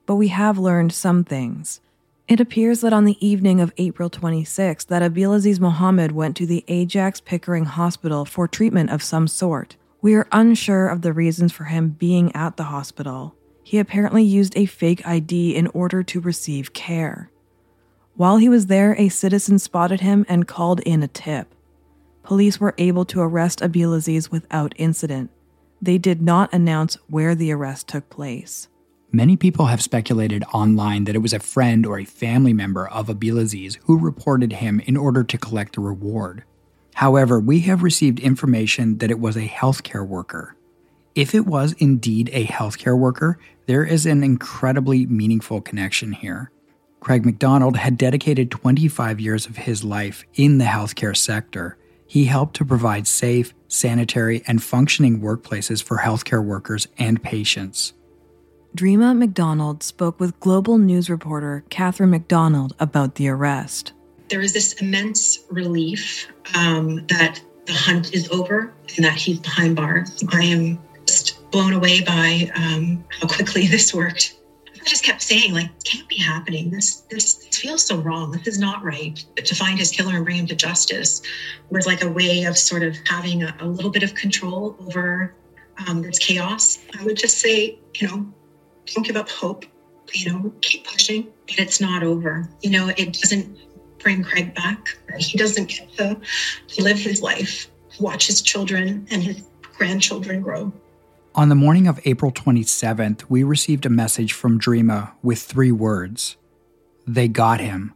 but 0.05 0.15
we 0.15 0.27
have 0.27 0.57
learned 0.57 0.91
some 0.91 1.23
things. 1.23 1.79
It 2.25 2.39
appears 2.39 2.79
that 2.81 2.93
on 2.93 3.03
the 3.03 3.25
evening 3.25 3.59
of 3.59 3.73
April 3.77 4.09
26 4.09 4.85
that 4.85 5.01
Abdulaziz 5.01 5.59
Mohammed 5.59 6.13
went 6.13 6.37
to 6.37 6.45
the 6.45 6.63
Ajax 6.69 7.19
Pickering 7.19 7.65
Hospital 7.65 8.23
for 8.23 8.47
treatment 8.47 8.91
of 8.91 9.03
some 9.03 9.27
sort. 9.27 9.75
We 10.01 10.15
are 10.15 10.27
unsure 10.31 10.87
of 10.87 11.01
the 11.01 11.11
reasons 11.11 11.51
for 11.51 11.65
him 11.65 11.89
being 11.89 12.33
at 12.33 12.55
the 12.55 12.63
hospital. 12.63 13.35
He 13.61 13.77
apparently 13.77 14.23
used 14.23 14.55
a 14.55 14.65
fake 14.65 15.05
ID 15.05 15.53
in 15.53 15.67
order 15.67 16.01
to 16.01 16.21
receive 16.21 16.73
care. 16.73 17.29
While 18.15 18.37
he 18.37 18.47
was 18.47 18.67
there, 18.67 18.95
a 18.97 19.09
citizen 19.09 19.59
spotted 19.59 19.99
him 19.99 20.25
and 20.29 20.47
called 20.47 20.79
in 20.81 21.03
a 21.03 21.09
tip. 21.09 21.53
Police 22.23 22.57
were 22.57 22.75
able 22.77 23.03
to 23.05 23.19
arrest 23.19 23.59
Abdulaziz 23.59 24.31
without 24.31 24.73
incident. 24.77 25.29
They 25.81 25.97
did 25.97 26.21
not 26.21 26.53
announce 26.53 26.95
where 27.09 27.35
the 27.35 27.51
arrest 27.51 27.89
took 27.89 28.09
place. 28.09 28.69
Many 29.15 29.37
people 29.37 29.67
have 29.67 29.83
speculated 29.83 30.43
online 30.55 31.03
that 31.03 31.13
it 31.13 31.21
was 31.21 31.33
a 31.33 31.39
friend 31.39 31.85
or 31.85 31.99
a 31.99 32.03
family 32.03 32.51
member 32.51 32.87
of 32.87 33.09
Abdulaziz 33.09 33.77
who 33.83 33.95
reported 33.95 34.53
him 34.53 34.79
in 34.79 34.97
order 34.97 35.23
to 35.23 35.37
collect 35.37 35.75
the 35.75 35.81
reward. 35.81 36.43
However, 36.95 37.39
we 37.39 37.59
have 37.59 37.83
received 37.83 38.19
information 38.19 38.97
that 38.97 39.11
it 39.11 39.19
was 39.19 39.37
a 39.37 39.47
healthcare 39.47 40.05
worker. 40.05 40.55
If 41.13 41.35
it 41.35 41.45
was 41.45 41.73
indeed 41.73 42.31
a 42.33 42.47
healthcare 42.47 42.97
worker, 42.97 43.37
there 43.67 43.83
is 43.83 44.07
an 44.07 44.23
incredibly 44.23 45.05
meaningful 45.05 45.61
connection 45.61 46.13
here. 46.13 46.49
Craig 46.99 47.23
MacDonald 47.23 47.77
had 47.77 47.99
dedicated 47.99 48.49
25 48.49 49.19
years 49.19 49.45
of 49.45 49.57
his 49.57 49.83
life 49.83 50.23
in 50.33 50.57
the 50.57 50.65
healthcare 50.65 51.15
sector. 51.15 51.77
He 52.07 52.25
helped 52.25 52.55
to 52.55 52.65
provide 52.65 53.05
safe, 53.05 53.53
sanitary, 53.67 54.41
and 54.47 54.63
functioning 54.63 55.21
workplaces 55.21 55.83
for 55.83 55.97
healthcare 55.99 56.43
workers 56.43 56.87
and 56.97 57.21
patients. 57.21 57.93
Dreama 58.75 59.15
McDonald 59.15 59.83
spoke 59.83 60.19
with 60.19 60.39
global 60.39 60.79
news 60.79 61.07
reporter 61.07 61.63
Catherine 61.69 62.09
McDonald 62.09 62.73
about 62.79 63.15
the 63.15 63.27
arrest. 63.27 63.93
There 64.29 64.41
is 64.41 64.51
this 64.53 64.73
immense 64.73 65.45
relief 65.51 66.27
um, 66.55 67.05
that 67.05 67.39
the 67.67 67.73
hunt 67.73 68.15
is 68.15 68.27
over 68.29 68.73
and 68.95 69.05
that 69.05 69.13
he's 69.13 69.37
behind 69.37 69.75
bars. 69.75 70.23
I 70.31 70.43
am 70.45 70.79
just 71.05 71.51
blown 71.51 71.73
away 71.73 72.01
by 72.01 72.49
um, 72.55 73.05
how 73.09 73.27
quickly 73.27 73.67
this 73.71 73.93
worked. 73.93 74.39
I 74.73 74.83
just 74.85 75.03
kept 75.03 75.21
saying, 75.21 75.53
like, 75.53 75.69
can't 75.83 76.09
be 76.09 76.17
happening. 76.17 76.71
This, 76.71 77.01
this, 77.11 77.35
this 77.35 77.59
feels 77.59 77.85
so 77.85 77.97
wrong. 77.97 78.31
This 78.31 78.47
is 78.47 78.57
not 78.57 78.83
right. 78.83 79.23
But 79.35 79.45
to 79.45 79.55
find 79.55 79.77
his 79.77 79.91
killer 79.91 80.15
and 80.15 80.25
bring 80.25 80.37
him 80.37 80.47
to 80.47 80.55
justice 80.55 81.21
was 81.69 81.85
like 81.85 82.03
a 82.03 82.09
way 82.09 82.45
of 82.45 82.57
sort 82.57 82.81
of 82.81 82.97
having 83.05 83.43
a, 83.43 83.55
a 83.59 83.67
little 83.67 83.91
bit 83.91 84.01
of 84.01 84.15
control 84.15 84.75
over 84.79 85.35
um, 85.87 86.01
this 86.01 86.17
chaos. 86.17 86.79
I 86.99 87.03
would 87.03 87.17
just 87.17 87.37
say, 87.37 87.77
you 87.93 88.07
know, 88.07 88.33
don't 88.87 89.05
give 89.05 89.15
up 89.15 89.29
hope. 89.29 89.65
You 90.13 90.31
know, 90.31 90.53
keep 90.61 90.85
pushing. 90.85 91.27
And 91.49 91.59
it's 91.59 91.81
not 91.81 92.03
over. 92.03 92.49
You 92.61 92.71
know, 92.71 92.89
it 92.97 93.13
doesn't 93.13 93.57
bring 93.99 94.23
Craig 94.23 94.53
back. 94.53 94.97
He 95.17 95.37
doesn't 95.37 95.69
get 95.69 95.91
to, 95.93 96.17
to 96.67 96.83
live 96.83 96.97
his 96.97 97.21
life, 97.21 97.69
watch 97.99 98.27
his 98.27 98.41
children 98.41 99.07
and 99.09 99.23
his 99.23 99.43
grandchildren 99.61 100.41
grow. 100.41 100.71
On 101.35 101.49
the 101.49 101.55
morning 101.55 101.87
of 101.87 101.99
April 102.05 102.31
27th, 102.31 103.23
we 103.27 103.41
received 103.41 103.87
a 103.87 103.89
message 103.89 104.33
from 104.33 104.59
Dreama 104.59 105.13
with 105.23 105.41
three 105.41 105.71
words 105.71 106.35
They 107.07 107.27
got 107.27 107.59
him. 107.59 107.95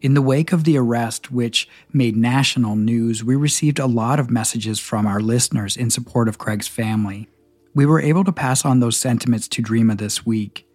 In 0.00 0.14
the 0.14 0.22
wake 0.22 0.52
of 0.52 0.64
the 0.64 0.76
arrest, 0.76 1.30
which 1.30 1.68
made 1.92 2.16
national 2.16 2.74
news, 2.74 3.22
we 3.22 3.36
received 3.36 3.78
a 3.78 3.86
lot 3.86 4.18
of 4.18 4.28
messages 4.28 4.80
from 4.80 5.06
our 5.06 5.20
listeners 5.20 5.76
in 5.76 5.90
support 5.90 6.28
of 6.28 6.38
Craig's 6.38 6.66
family. 6.66 7.28
We 7.74 7.86
were 7.86 8.00
able 8.00 8.24
to 8.24 8.32
pass 8.32 8.66
on 8.66 8.80
those 8.80 8.98
sentiments 8.98 9.48
to 9.48 9.62
Dreama 9.62 9.96
this 9.96 10.26
week, 10.26 10.66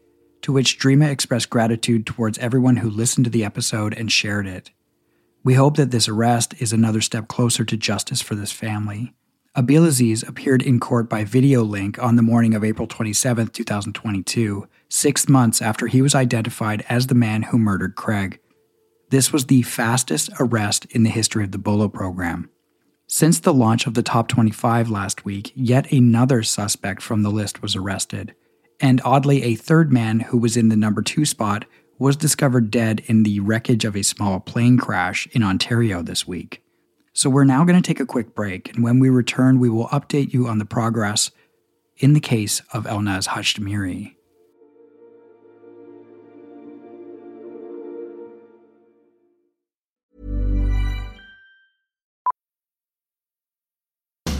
to 0.41 0.51
which 0.51 0.79
Dreama 0.79 1.11
expressed 1.11 1.49
gratitude 1.49 2.07
towards 2.07 2.39
everyone 2.39 2.77
who 2.77 2.89
listened 2.89 3.25
to 3.25 3.29
the 3.29 3.45
episode 3.45 3.93
and 3.93 4.11
shared 4.11 4.47
it. 4.47 4.71
We 5.43 5.53
hope 5.53 5.77
that 5.77 5.91
this 5.91 6.07
arrest 6.07 6.55
is 6.59 6.73
another 6.73 7.01
step 7.01 7.27
closer 7.27 7.63
to 7.65 7.77
justice 7.77 8.21
for 8.21 8.33
this 8.33 8.51
family. 8.51 9.13
Abdelaziz 9.55 10.23
appeared 10.23 10.61
in 10.63 10.79
court 10.79 11.07
by 11.07 11.23
video 11.23 11.63
link 11.63 12.01
on 12.01 12.15
the 12.15 12.23
morning 12.23 12.55
of 12.55 12.63
April 12.63 12.87
27, 12.87 13.47
2022, 13.47 14.67
six 14.89 15.29
months 15.29 15.61
after 15.61 15.87
he 15.87 16.01
was 16.01 16.15
identified 16.15 16.83
as 16.89 17.07
the 17.07 17.15
man 17.15 17.43
who 17.43 17.59
murdered 17.59 17.95
Craig. 17.95 18.39
This 19.09 19.31
was 19.31 19.45
the 19.45 19.61
fastest 19.61 20.29
arrest 20.39 20.85
in 20.91 21.03
the 21.03 21.09
history 21.09 21.43
of 21.43 21.51
the 21.51 21.57
Bolo 21.57 21.87
program. 21.87 22.49
Since 23.09 23.39
the 23.39 23.53
launch 23.53 23.87
of 23.87 23.93
the 23.93 24.03
top 24.03 24.27
25 24.27 24.89
last 24.89 25.23
week, 25.23 25.53
yet 25.55 25.91
another 25.93 26.43
suspect 26.43 27.01
from 27.01 27.23
the 27.23 27.29
list 27.29 27.61
was 27.61 27.73
arrested. 27.73 28.35
And 28.81 29.01
oddly, 29.05 29.43
a 29.43 29.55
third 29.55 29.93
man 29.93 30.19
who 30.19 30.37
was 30.37 30.57
in 30.57 30.67
the 30.67 30.75
number 30.75 31.01
two 31.01 31.23
spot 31.23 31.63
was 31.97 32.17
discovered 32.17 32.69
dead 32.69 33.01
in 33.05 33.23
the 33.23 33.39
wreckage 33.39 33.85
of 33.85 33.95
a 33.95 34.03
small 34.03 34.41
plane 34.41 34.77
crash 34.77 35.25
in 35.31 35.41
Ontario 35.41 36.01
this 36.01 36.27
week. 36.27 36.61
So 37.13 37.29
we're 37.29 37.45
now 37.45 37.63
going 37.63 37.81
to 37.81 37.87
take 37.87 38.01
a 38.01 38.05
quick 38.05 38.35
break, 38.35 38.75
and 38.75 38.83
when 38.83 38.99
we 38.99 39.09
return, 39.09 39.57
we 39.57 39.69
will 39.69 39.87
update 39.87 40.33
you 40.33 40.47
on 40.47 40.59
the 40.59 40.65
progress 40.65 41.31
in 41.95 42.11
the 42.11 42.19
case 42.19 42.61
of 42.73 42.83
Elnaz 42.83 43.29
Hajtamiri. 43.29 44.16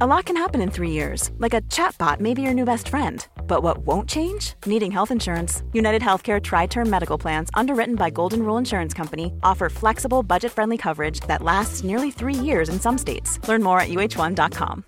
A 0.00 0.06
lot 0.06 0.26
can 0.26 0.36
happen 0.36 0.60
in 0.60 0.70
three 0.70 0.92
years, 0.92 1.32
like 1.38 1.54
a 1.54 1.60
chatbot 1.62 2.20
may 2.20 2.32
be 2.32 2.40
your 2.40 2.54
new 2.54 2.64
best 2.64 2.88
friend. 2.88 3.26
But 3.48 3.64
what 3.64 3.78
won't 3.78 4.08
change? 4.08 4.54
Needing 4.64 4.92
health 4.92 5.10
insurance. 5.10 5.64
United 5.72 6.02
Healthcare 6.02 6.40
Tri 6.40 6.66
Term 6.66 6.88
Medical 6.88 7.18
Plans, 7.18 7.50
underwritten 7.54 7.96
by 7.96 8.08
Golden 8.08 8.44
Rule 8.44 8.58
Insurance 8.58 8.94
Company, 8.94 9.32
offer 9.42 9.68
flexible, 9.68 10.22
budget 10.22 10.52
friendly 10.52 10.78
coverage 10.78 11.18
that 11.26 11.42
lasts 11.42 11.82
nearly 11.82 12.12
three 12.12 12.32
years 12.32 12.68
in 12.68 12.78
some 12.78 12.96
states. 12.96 13.40
Learn 13.48 13.60
more 13.60 13.80
at 13.80 13.88
uh1.com. 13.88 14.84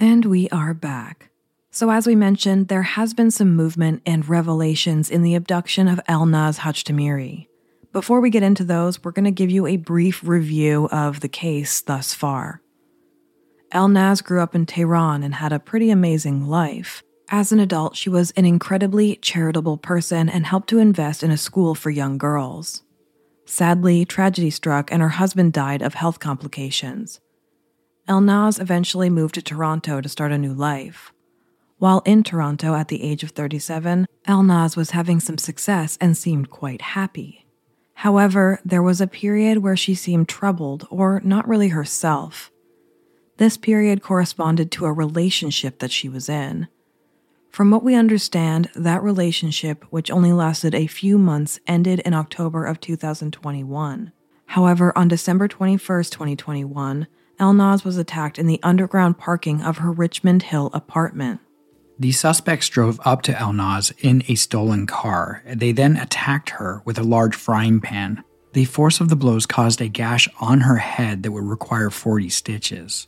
And 0.00 0.24
we 0.24 0.48
are 0.48 0.72
back. 0.72 1.28
So, 1.70 1.90
as 1.90 2.06
we 2.06 2.14
mentioned, 2.14 2.68
there 2.68 2.84
has 2.84 3.12
been 3.12 3.30
some 3.30 3.54
movement 3.54 4.00
and 4.06 4.26
revelations 4.26 5.10
in 5.10 5.20
the 5.20 5.34
abduction 5.34 5.88
of 5.88 6.00
Elnaz 6.08 6.60
Hajtamiri. 6.60 7.48
Before 7.96 8.20
we 8.20 8.28
get 8.28 8.42
into 8.42 8.62
those, 8.62 9.02
we're 9.02 9.10
going 9.10 9.24
to 9.24 9.30
give 9.30 9.50
you 9.50 9.66
a 9.66 9.78
brief 9.78 10.22
review 10.22 10.86
of 10.92 11.20
the 11.20 11.30
case 11.30 11.80
thus 11.80 12.12
far. 12.12 12.60
Elnaz 13.72 14.22
grew 14.22 14.42
up 14.42 14.54
in 14.54 14.66
Tehran 14.66 15.22
and 15.22 15.36
had 15.36 15.50
a 15.50 15.58
pretty 15.58 15.88
amazing 15.88 16.46
life. 16.46 17.02
As 17.30 17.52
an 17.52 17.58
adult, 17.58 17.96
she 17.96 18.10
was 18.10 18.32
an 18.32 18.44
incredibly 18.44 19.16
charitable 19.22 19.78
person 19.78 20.28
and 20.28 20.44
helped 20.44 20.68
to 20.68 20.78
invest 20.78 21.22
in 21.22 21.30
a 21.30 21.38
school 21.38 21.74
for 21.74 21.88
young 21.88 22.18
girls. 22.18 22.82
Sadly, 23.46 24.04
tragedy 24.04 24.50
struck 24.50 24.92
and 24.92 25.00
her 25.00 25.08
husband 25.08 25.54
died 25.54 25.80
of 25.80 25.94
health 25.94 26.20
complications. 26.20 27.18
Elnaz 28.06 28.60
eventually 28.60 29.08
moved 29.08 29.36
to 29.36 29.42
Toronto 29.42 30.02
to 30.02 30.08
start 30.10 30.32
a 30.32 30.38
new 30.38 30.52
life. 30.52 31.14
While 31.78 32.02
in 32.04 32.24
Toronto 32.24 32.74
at 32.74 32.88
the 32.88 33.02
age 33.02 33.22
of 33.22 33.30
37, 33.30 34.04
Elnaz 34.28 34.76
was 34.76 34.90
having 34.90 35.18
some 35.18 35.38
success 35.38 35.96
and 35.98 36.14
seemed 36.14 36.50
quite 36.50 36.82
happy. 36.82 37.45
However, 38.00 38.60
there 38.62 38.82
was 38.82 39.00
a 39.00 39.06
period 39.06 39.58
where 39.58 39.76
she 39.76 39.94
seemed 39.94 40.28
troubled 40.28 40.86
or 40.90 41.22
not 41.24 41.48
really 41.48 41.68
herself. 41.68 42.52
This 43.38 43.56
period 43.56 44.02
corresponded 44.02 44.70
to 44.72 44.84
a 44.84 44.92
relationship 44.92 45.78
that 45.78 45.90
she 45.90 46.06
was 46.06 46.28
in. 46.28 46.68
From 47.50 47.70
what 47.70 47.82
we 47.82 47.94
understand, 47.94 48.68
that 48.76 49.02
relationship, 49.02 49.82
which 49.88 50.10
only 50.10 50.30
lasted 50.30 50.74
a 50.74 50.86
few 50.86 51.16
months, 51.16 51.58
ended 51.66 52.00
in 52.00 52.12
October 52.12 52.66
of 52.66 52.80
2021. 52.80 54.12
However, 54.44 54.92
on 54.96 55.08
December 55.08 55.48
21, 55.48 55.78
2021, 56.04 57.06
Elnaz 57.40 57.82
was 57.82 57.96
attacked 57.96 58.38
in 58.38 58.46
the 58.46 58.60
underground 58.62 59.16
parking 59.16 59.62
of 59.62 59.78
her 59.78 59.90
Richmond 59.90 60.42
Hill 60.42 60.68
apartment. 60.74 61.40
The 61.98 62.12
suspects 62.12 62.68
drove 62.68 63.00
up 63.06 63.22
to 63.22 63.32
Elnaz 63.32 63.90
in 64.00 64.22
a 64.28 64.34
stolen 64.34 64.86
car. 64.86 65.42
They 65.46 65.72
then 65.72 65.96
attacked 65.96 66.50
her 66.50 66.82
with 66.84 66.98
a 66.98 67.02
large 67.02 67.34
frying 67.34 67.80
pan. 67.80 68.22
The 68.52 68.66
force 68.66 69.00
of 69.00 69.08
the 69.08 69.16
blows 69.16 69.46
caused 69.46 69.80
a 69.80 69.88
gash 69.88 70.28
on 70.38 70.60
her 70.60 70.76
head 70.76 71.22
that 71.22 71.32
would 71.32 71.44
require 71.44 71.88
40 71.88 72.28
stitches. 72.28 73.06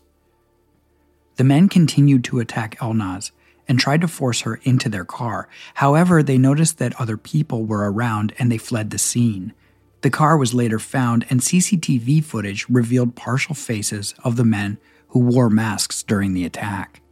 The 1.37 1.45
men 1.45 1.69
continued 1.69 2.25
to 2.25 2.41
attack 2.41 2.79
Elnaz 2.79 3.31
and 3.69 3.79
tried 3.79 4.01
to 4.01 4.09
force 4.09 4.41
her 4.41 4.59
into 4.63 4.89
their 4.89 5.05
car. 5.05 5.49
However, 5.75 6.23
they 6.23 6.39
noticed 6.39 6.79
that 6.79 6.99
other 6.99 7.19
people 7.19 7.67
were 7.67 7.93
around 7.93 8.33
and 8.39 8.51
they 8.51 8.59
fled 8.59 8.91
the 8.91 8.99
scene. 8.99 9.53
The 10.01 10.11
car 10.11 10.39
was 10.39 10.55
later 10.55 10.79
found, 10.79 11.27
and 11.29 11.41
CCTV 11.41 12.25
footage 12.25 12.67
revealed 12.69 13.17
partial 13.17 13.55
faces 13.55 14.15
of 14.25 14.37
the 14.37 14.45
men 14.45 14.79
who 15.09 15.19
wore 15.19 15.51
masks 15.51 16.03
during 16.03 16.35
the 16.35 16.45
attack. 16.45 17.03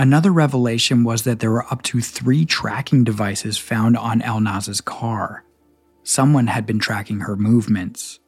Another 0.00 0.30
revelation 0.30 1.02
was 1.02 1.24
that 1.24 1.40
there 1.40 1.50
were 1.50 1.66
up 1.72 1.82
to 1.82 2.00
three 2.00 2.44
tracking 2.44 3.02
devices 3.02 3.58
found 3.58 3.96
on 3.96 4.20
Elnaz's 4.20 4.80
car. 4.80 5.42
Someone 6.04 6.46
had 6.46 6.64
been 6.66 6.78
tracking 6.78 7.20
her 7.20 7.34
movements. 7.34 8.20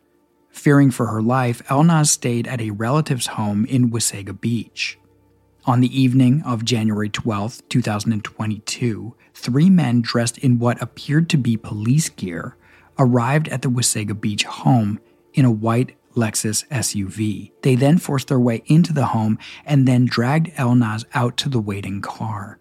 Fearing 0.50 0.90
for 0.90 1.06
her 1.06 1.22
life, 1.22 1.62
El 1.70 1.84
Elnaz 1.84 2.08
stayed 2.08 2.48
at 2.48 2.60
a 2.60 2.72
relative's 2.72 3.28
home 3.28 3.64
in 3.66 3.92
Wasaga 3.92 4.38
Beach. 4.38 4.98
On 5.64 5.80
the 5.80 6.00
evening 6.00 6.42
of 6.44 6.64
January 6.64 7.08
12, 7.08 7.68
2022, 7.68 9.14
three 9.32 9.70
men 9.70 10.00
dressed 10.00 10.38
in 10.38 10.58
what 10.58 10.82
appeared 10.82 11.30
to 11.30 11.38
be 11.38 11.56
police 11.56 12.08
gear 12.08 12.56
arrived 12.98 13.46
at 13.46 13.62
the 13.62 13.70
Wasaga 13.70 14.20
Beach 14.20 14.42
home 14.42 14.98
in 15.34 15.44
a 15.44 15.52
white 15.52 15.94
Lexus 16.14 16.66
SUV. 16.68 17.52
They 17.62 17.74
then 17.74 17.98
forced 17.98 18.28
their 18.28 18.40
way 18.40 18.62
into 18.66 18.92
the 18.92 19.06
home 19.06 19.38
and 19.64 19.86
then 19.86 20.06
dragged 20.06 20.48
Elnaz 20.54 21.04
out 21.14 21.36
to 21.38 21.48
the 21.48 21.60
waiting 21.60 22.00
car. 22.00 22.58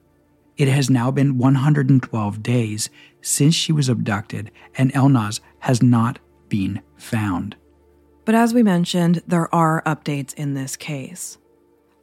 It 0.57 0.67
has 0.67 0.89
now 0.89 1.09
been 1.09 1.37
112 1.37 2.43
days 2.43 2.89
since 3.21 3.55
she 3.55 3.71
was 3.71 3.87
abducted, 3.87 4.51
and 4.77 4.93
Elnaz 4.93 5.39
has 5.59 5.81
not 5.81 6.19
been 6.49 6.81
found. 6.97 7.55
But 8.25 8.35
as 8.35 8.53
we 8.53 8.61
mentioned, 8.61 9.23
there 9.25 9.53
are 9.55 9.81
updates 9.85 10.33
in 10.33 10.53
this 10.53 10.75
case. 10.75 11.37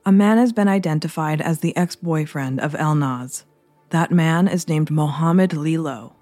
A 0.04 0.12
man 0.12 0.38
has 0.38 0.52
been 0.52 0.68
identified 0.68 1.40
as 1.40 1.60
the 1.60 1.76
ex 1.76 1.96
boyfriend 1.96 2.60
of 2.60 2.72
Elnaz. 2.72 3.44
That 3.90 4.10
man 4.10 4.48
is 4.48 4.68
named 4.68 4.90
Mohamed 4.90 5.52
Lilo. 5.52 6.16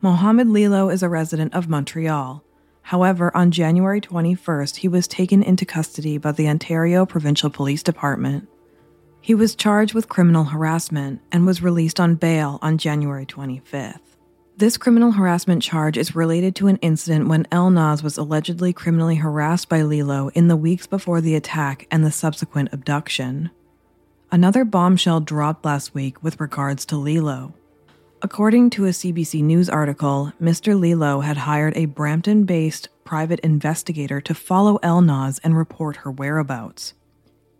Mohamed 0.00 0.48
Lilo 0.48 0.90
is 0.90 1.02
a 1.02 1.08
resident 1.08 1.54
of 1.54 1.68
Montreal. 1.68 2.44
However, 2.88 3.30
on 3.36 3.50
January 3.50 4.00
21st, 4.00 4.76
he 4.76 4.88
was 4.88 5.06
taken 5.06 5.42
into 5.42 5.66
custody 5.66 6.16
by 6.16 6.32
the 6.32 6.48
Ontario 6.48 7.04
Provincial 7.04 7.50
Police 7.50 7.82
Department. 7.82 8.48
He 9.20 9.34
was 9.34 9.54
charged 9.54 9.92
with 9.92 10.08
criminal 10.08 10.44
harassment 10.44 11.20
and 11.30 11.44
was 11.44 11.62
released 11.62 12.00
on 12.00 12.14
bail 12.14 12.58
on 12.62 12.78
January 12.78 13.26
25th. 13.26 14.00
This 14.56 14.78
criminal 14.78 15.12
harassment 15.12 15.62
charge 15.62 15.98
is 15.98 16.16
related 16.16 16.56
to 16.56 16.68
an 16.68 16.78
incident 16.78 17.28
when 17.28 17.46
El 17.52 17.70
Elnaz 17.70 18.02
was 18.02 18.16
allegedly 18.16 18.72
criminally 18.72 19.16
harassed 19.16 19.68
by 19.68 19.82
Lilo 19.82 20.30
in 20.30 20.48
the 20.48 20.56
weeks 20.56 20.86
before 20.86 21.20
the 21.20 21.34
attack 21.34 21.86
and 21.90 22.02
the 22.02 22.10
subsequent 22.10 22.70
abduction. 22.72 23.50
Another 24.32 24.64
bombshell 24.64 25.20
dropped 25.20 25.62
last 25.62 25.92
week 25.92 26.22
with 26.22 26.40
regards 26.40 26.86
to 26.86 26.96
Lilo. 26.96 27.52
According 28.20 28.70
to 28.70 28.86
a 28.86 28.88
CBC 28.88 29.44
News 29.44 29.68
article, 29.68 30.32
Mr. 30.42 30.78
Lilo 30.78 31.20
had 31.20 31.36
hired 31.36 31.76
a 31.76 31.84
Brampton 31.84 32.42
based 32.44 32.88
private 33.04 33.38
investigator 33.40 34.20
to 34.20 34.34
follow 34.34 34.78
Elnaz 34.78 35.38
and 35.44 35.56
report 35.56 35.98
her 35.98 36.10
whereabouts. 36.10 36.94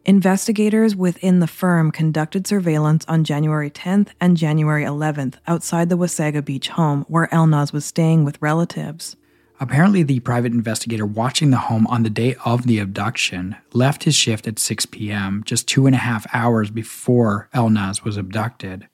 Investigators 0.05 0.97
within 0.97 1.39
the 1.39 1.47
firm 1.47 1.93
conducted 1.93 2.49
surveillance 2.49 3.05
on 3.07 3.23
January 3.23 3.71
10th 3.71 4.09
and 4.21 4.37
January 4.37 4.83
11th 4.83 5.35
outside 5.47 5.91
the 5.91 5.97
Wasaga 5.97 6.45
Beach 6.45 6.71
home 6.71 7.05
where 7.07 7.29
Elnaz 7.29 7.73
was 7.73 7.85
staying 7.85 8.25
with 8.25 8.43
relatives. 8.43 9.15
Apparently, 9.61 10.03
the 10.03 10.19
private 10.21 10.53
investigator 10.53 11.07
watching 11.07 11.51
the 11.51 11.57
home 11.59 11.87
on 11.87 12.03
the 12.03 12.11
day 12.11 12.35
of 12.45 12.67
the 12.67 12.81
abduction 12.81 13.55
left 13.73 14.05
his 14.05 14.17
shift 14.17 14.49
at 14.49 14.59
6 14.59 14.87
p.m., 14.87 15.45
just 15.45 15.69
two 15.69 15.87
and 15.87 15.95
a 15.95 15.99
half 15.99 16.27
hours 16.33 16.71
before 16.71 17.49
Elnaz 17.55 18.03
was 18.03 18.17
abducted. 18.17 18.89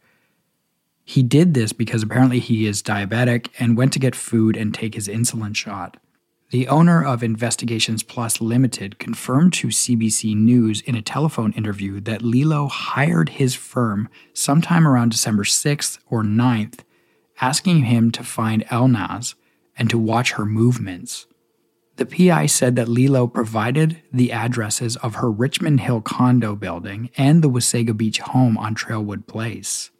He 1.04 1.22
did 1.22 1.54
this 1.54 1.72
because 1.72 2.02
apparently 2.02 2.40
he 2.40 2.66
is 2.66 2.82
diabetic 2.82 3.48
and 3.58 3.76
went 3.76 3.92
to 3.92 3.98
get 3.98 4.16
food 4.16 4.56
and 4.56 4.72
take 4.72 4.94
his 4.94 5.06
insulin 5.06 5.54
shot. 5.54 5.98
The 6.50 6.68
owner 6.68 7.04
of 7.04 7.22
Investigations 7.22 8.02
Plus 8.02 8.40
Limited 8.40 8.98
confirmed 8.98 9.52
to 9.54 9.68
CBC 9.68 10.36
News 10.36 10.80
in 10.82 10.94
a 10.94 11.02
telephone 11.02 11.52
interview 11.52 12.00
that 12.00 12.22
Lilo 12.22 12.68
hired 12.68 13.30
his 13.30 13.54
firm 13.54 14.08
sometime 14.32 14.86
around 14.86 15.10
December 15.10 15.44
6th 15.44 15.98
or 16.08 16.22
9th, 16.22 16.80
asking 17.40 17.84
him 17.84 18.10
to 18.12 18.22
find 18.22 18.64
Elnaz 18.66 19.34
and 19.76 19.90
to 19.90 19.98
watch 19.98 20.32
her 20.32 20.46
movements. 20.46 21.26
The 21.96 22.06
PI 22.06 22.46
said 22.46 22.76
that 22.76 22.88
Lilo 22.88 23.26
provided 23.26 24.02
the 24.12 24.32
addresses 24.32 24.96
of 24.96 25.16
her 25.16 25.30
Richmond 25.30 25.80
Hill 25.80 26.00
condo 26.00 26.56
building 26.56 27.10
and 27.16 27.42
the 27.42 27.50
Wasaga 27.50 27.96
Beach 27.96 28.20
home 28.20 28.56
on 28.58 28.74
Trailwood 28.74 29.26
Place. 29.26 29.90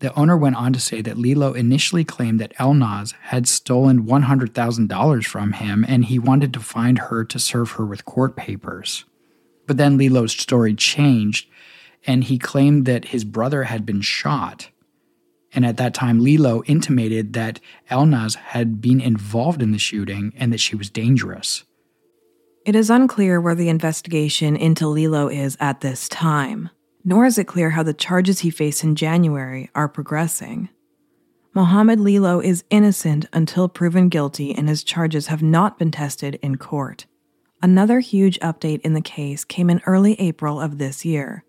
The 0.00 0.14
owner 0.14 0.36
went 0.36 0.56
on 0.56 0.72
to 0.74 0.80
say 0.80 1.02
that 1.02 1.18
Lilo 1.18 1.54
initially 1.54 2.04
claimed 2.04 2.40
that 2.40 2.54
Elnaz 2.54 3.14
had 3.22 3.48
stolen 3.48 4.04
$100,000 4.04 5.26
from 5.26 5.52
him 5.52 5.84
and 5.88 6.04
he 6.04 6.18
wanted 6.18 6.52
to 6.54 6.60
find 6.60 6.98
her 6.98 7.24
to 7.24 7.38
serve 7.38 7.72
her 7.72 7.84
with 7.84 8.04
court 8.04 8.36
papers. 8.36 9.04
But 9.66 9.76
then 9.76 9.98
Lilo's 9.98 10.32
story 10.32 10.74
changed 10.74 11.48
and 12.06 12.24
he 12.24 12.38
claimed 12.38 12.86
that 12.86 13.06
his 13.06 13.24
brother 13.24 13.64
had 13.64 13.84
been 13.84 14.00
shot. 14.00 14.70
And 15.52 15.66
at 15.66 15.78
that 15.78 15.94
time, 15.94 16.20
Lilo 16.20 16.62
intimated 16.64 17.32
that 17.32 17.58
Elnaz 17.90 18.36
had 18.36 18.80
been 18.80 19.00
involved 19.00 19.62
in 19.62 19.72
the 19.72 19.78
shooting 19.78 20.32
and 20.36 20.52
that 20.52 20.60
she 20.60 20.76
was 20.76 20.90
dangerous. 20.90 21.64
It 22.64 22.76
is 22.76 22.90
unclear 22.90 23.40
where 23.40 23.54
the 23.54 23.68
investigation 23.68 24.54
into 24.54 24.86
Lilo 24.86 25.28
is 25.28 25.56
at 25.58 25.80
this 25.80 26.08
time 26.08 26.70
nor 27.04 27.24
is 27.26 27.38
it 27.38 27.46
clear 27.46 27.70
how 27.70 27.82
the 27.82 27.94
charges 27.94 28.40
he 28.40 28.50
faced 28.50 28.84
in 28.84 28.94
January 28.94 29.70
are 29.74 29.88
progressing. 29.88 30.68
Mohammed 31.54 31.98
Lilo 31.98 32.40
is 32.40 32.64
innocent 32.70 33.26
until 33.32 33.68
proven 33.68 34.08
guilty, 34.08 34.54
and 34.54 34.68
his 34.68 34.84
charges 34.84 35.26
have 35.28 35.42
not 35.42 35.78
been 35.78 35.90
tested 35.90 36.38
in 36.42 36.56
court. 36.56 37.06
Another 37.60 37.98
huge 38.00 38.38
update 38.40 38.80
in 38.82 38.94
the 38.94 39.00
case 39.00 39.44
came 39.44 39.68
in 39.68 39.82
early 39.84 40.14
April 40.20 40.60
of 40.60 40.78
this 40.78 41.04
year. 41.04 41.44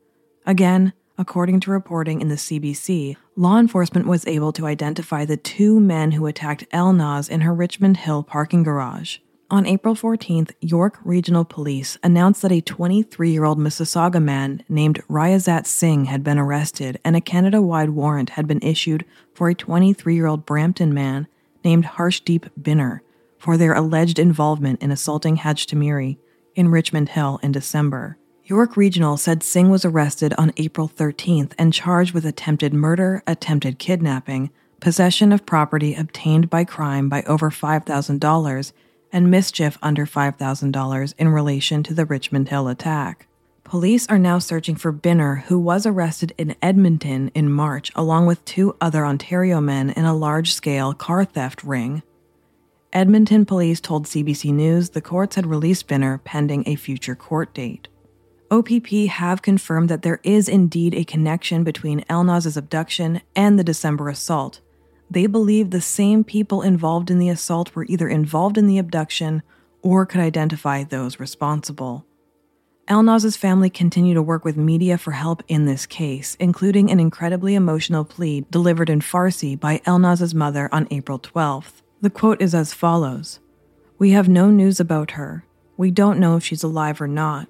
Again, 0.45 0.93
according 1.17 1.59
to 1.59 1.71
reporting 1.71 2.21
in 2.21 2.29
the 2.29 2.35
CBC, 2.35 3.17
law 3.35 3.59
enforcement 3.59 4.07
was 4.07 4.25
able 4.25 4.51
to 4.53 4.65
identify 4.65 5.25
the 5.25 5.37
two 5.37 5.79
men 5.79 6.13
who 6.13 6.25
attacked 6.25 6.67
Elnaz 6.71 7.29
in 7.29 7.41
her 7.41 7.53
Richmond 7.53 7.97
Hill 7.97 8.23
parking 8.23 8.63
garage. 8.63 9.17
On 9.51 9.65
April 9.65 9.95
14th, 9.95 10.51
York 10.61 10.99
Regional 11.03 11.43
Police 11.43 11.97
announced 12.03 12.43
that 12.43 12.51
a 12.51 12.61
23 12.61 13.31
year 13.31 13.45
old 13.45 13.57
Mississauga 13.57 14.21
man 14.21 14.63
named 14.69 15.01
Ryazat 15.09 15.65
Singh 15.65 16.05
had 16.05 16.23
been 16.23 16.37
arrested 16.37 16.99
and 17.03 17.15
a 17.15 17.21
Canada 17.21 17.59
wide 17.59 17.89
warrant 17.89 18.31
had 18.31 18.45
been 18.45 18.61
issued 18.61 19.05
for 19.33 19.49
a 19.49 19.55
23 19.55 20.13
year 20.13 20.27
old 20.27 20.45
Brampton 20.45 20.93
man 20.93 21.27
named 21.63 21.85
Harshdeep 21.85 22.51
Binner 22.61 22.99
for 23.39 23.57
their 23.57 23.73
alleged 23.73 24.19
involvement 24.19 24.83
in 24.83 24.91
assaulting 24.91 25.37
Hajtamiri 25.37 26.17
in 26.53 26.69
Richmond 26.69 27.09
Hill 27.09 27.39
in 27.41 27.51
December. 27.51 28.19
York 28.43 28.77
Regional 28.77 29.17
said 29.17 29.41
Singh 29.41 29.71
was 29.71 29.83
arrested 29.83 30.31
on 30.37 30.53
April 30.57 30.87
13th 30.87 31.53
and 31.57 31.73
charged 31.73 32.13
with 32.13 32.25
attempted 32.25 32.71
murder, 32.71 33.23
attempted 33.25 33.79
kidnapping, 33.79 34.51
possession 34.79 35.31
of 35.31 35.47
property 35.47 35.95
obtained 35.95 36.51
by 36.51 36.63
crime 36.63 37.09
by 37.09 37.23
over 37.23 37.49
$5,000 37.49 38.73
and 39.11 39.31
mischief 39.31 39.77
under 39.81 40.05
$5,000 40.05 41.13
in 41.17 41.29
relation 41.29 41.83
to 41.83 41.93
the 41.93 42.05
Richmond 42.05 42.49
Hill 42.49 42.67
attack. 42.67 43.27
Police 43.63 44.07
are 44.07 44.17
now 44.17 44.39
searching 44.39 44.75
for 44.75 44.91
Binner, 44.91 45.43
who 45.43 45.59
was 45.59 45.85
arrested 45.85 46.33
in 46.39 46.55
Edmonton 46.61 47.29
in 47.35 47.51
March, 47.51 47.91
along 47.95 48.25
with 48.25 48.43
two 48.43 48.75
other 48.81 49.05
Ontario 49.05 49.61
men 49.61 49.91
in 49.91 50.05
a 50.05 50.15
large 50.15 50.53
scale 50.53 50.93
car 50.93 51.23
theft 51.23 51.63
ring. 51.63 52.01
Edmonton 52.91 53.45
police 53.45 53.79
told 53.79 54.07
CBC 54.07 54.51
News 54.51 54.89
the 54.89 55.01
courts 55.01 55.35
had 55.35 55.45
released 55.45 55.87
Binner 55.87 56.23
pending 56.23 56.63
a 56.65 56.75
future 56.75 57.15
court 57.15 57.53
date. 57.53 57.87
OPP 58.49 58.87
have 59.09 59.43
confirmed 59.43 59.89
that 59.89 60.01
there 60.01 60.19
is 60.23 60.49
indeed 60.49 60.95
a 60.95 61.03
connection 61.03 61.63
between 61.63 62.03
Elnaz's 62.09 62.57
abduction 62.57 63.21
and 63.35 63.59
the 63.59 63.63
December 63.63 64.09
assault, 64.09 64.59
they 65.09 65.27
believe 65.27 65.69
the 65.69 65.81
same 65.81 66.23
people 66.23 66.61
involved 66.61 67.09
in 67.09 67.19
the 67.19 67.29
assault 67.29 67.75
were 67.75 67.85
either 67.85 68.07
involved 68.07 68.57
in 68.57 68.67
the 68.67 68.77
abduction 68.77 69.41
or 69.81 70.05
could 70.05 70.21
identify 70.21 70.83
those 70.83 71.19
responsible. 71.19 72.05
Elnaz's 72.87 73.37
family 73.37 73.69
continue 73.69 74.15
to 74.15 74.21
work 74.21 74.43
with 74.43 74.57
media 74.57 74.97
for 74.97 75.11
help 75.11 75.43
in 75.47 75.65
this 75.65 75.85
case, 75.85 76.35
including 76.39 76.89
an 76.89 76.99
incredibly 76.99 77.53
emotional 77.53 78.03
plea 78.03 78.45
delivered 78.49 78.89
in 78.89 78.99
Farsi 78.99 79.59
by 79.59 79.77
Elnaz's 79.85 80.33
mother 80.33 80.67
on 80.71 80.87
April 80.89 81.19
12th. 81.19 81.83
The 82.01 82.09
quote 82.09 82.41
is 82.41 82.55
as 82.55 82.73
follows 82.73 83.39
We 83.99 84.11
have 84.11 84.27
no 84.27 84.49
news 84.49 84.79
about 84.79 85.11
her. 85.11 85.45
We 85.77 85.91
don't 85.91 86.19
know 86.19 86.35
if 86.35 86.43
she's 86.43 86.63
alive 86.63 86.99
or 86.99 87.07
not. 87.07 87.47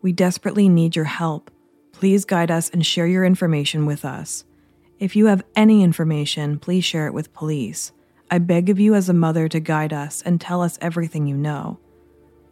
We 0.00 0.12
desperately 0.12 0.70
need 0.70 0.96
your 0.96 1.04
help. 1.04 1.50
Please 1.92 2.24
guide 2.24 2.50
us 2.50 2.70
and 2.70 2.84
share 2.84 3.06
your 3.06 3.24
information 3.24 3.84
with 3.84 4.04
us. 4.04 4.44
If 4.98 5.14
you 5.14 5.26
have 5.26 5.44
any 5.54 5.84
information, 5.84 6.58
please 6.58 6.84
share 6.84 7.06
it 7.06 7.14
with 7.14 7.32
police. 7.32 7.92
I 8.32 8.38
beg 8.38 8.68
of 8.68 8.80
you 8.80 8.94
as 8.94 9.08
a 9.08 9.14
mother 9.14 9.48
to 9.48 9.60
guide 9.60 9.92
us 9.92 10.22
and 10.22 10.40
tell 10.40 10.60
us 10.60 10.78
everything 10.80 11.26
you 11.28 11.36
know. 11.36 11.78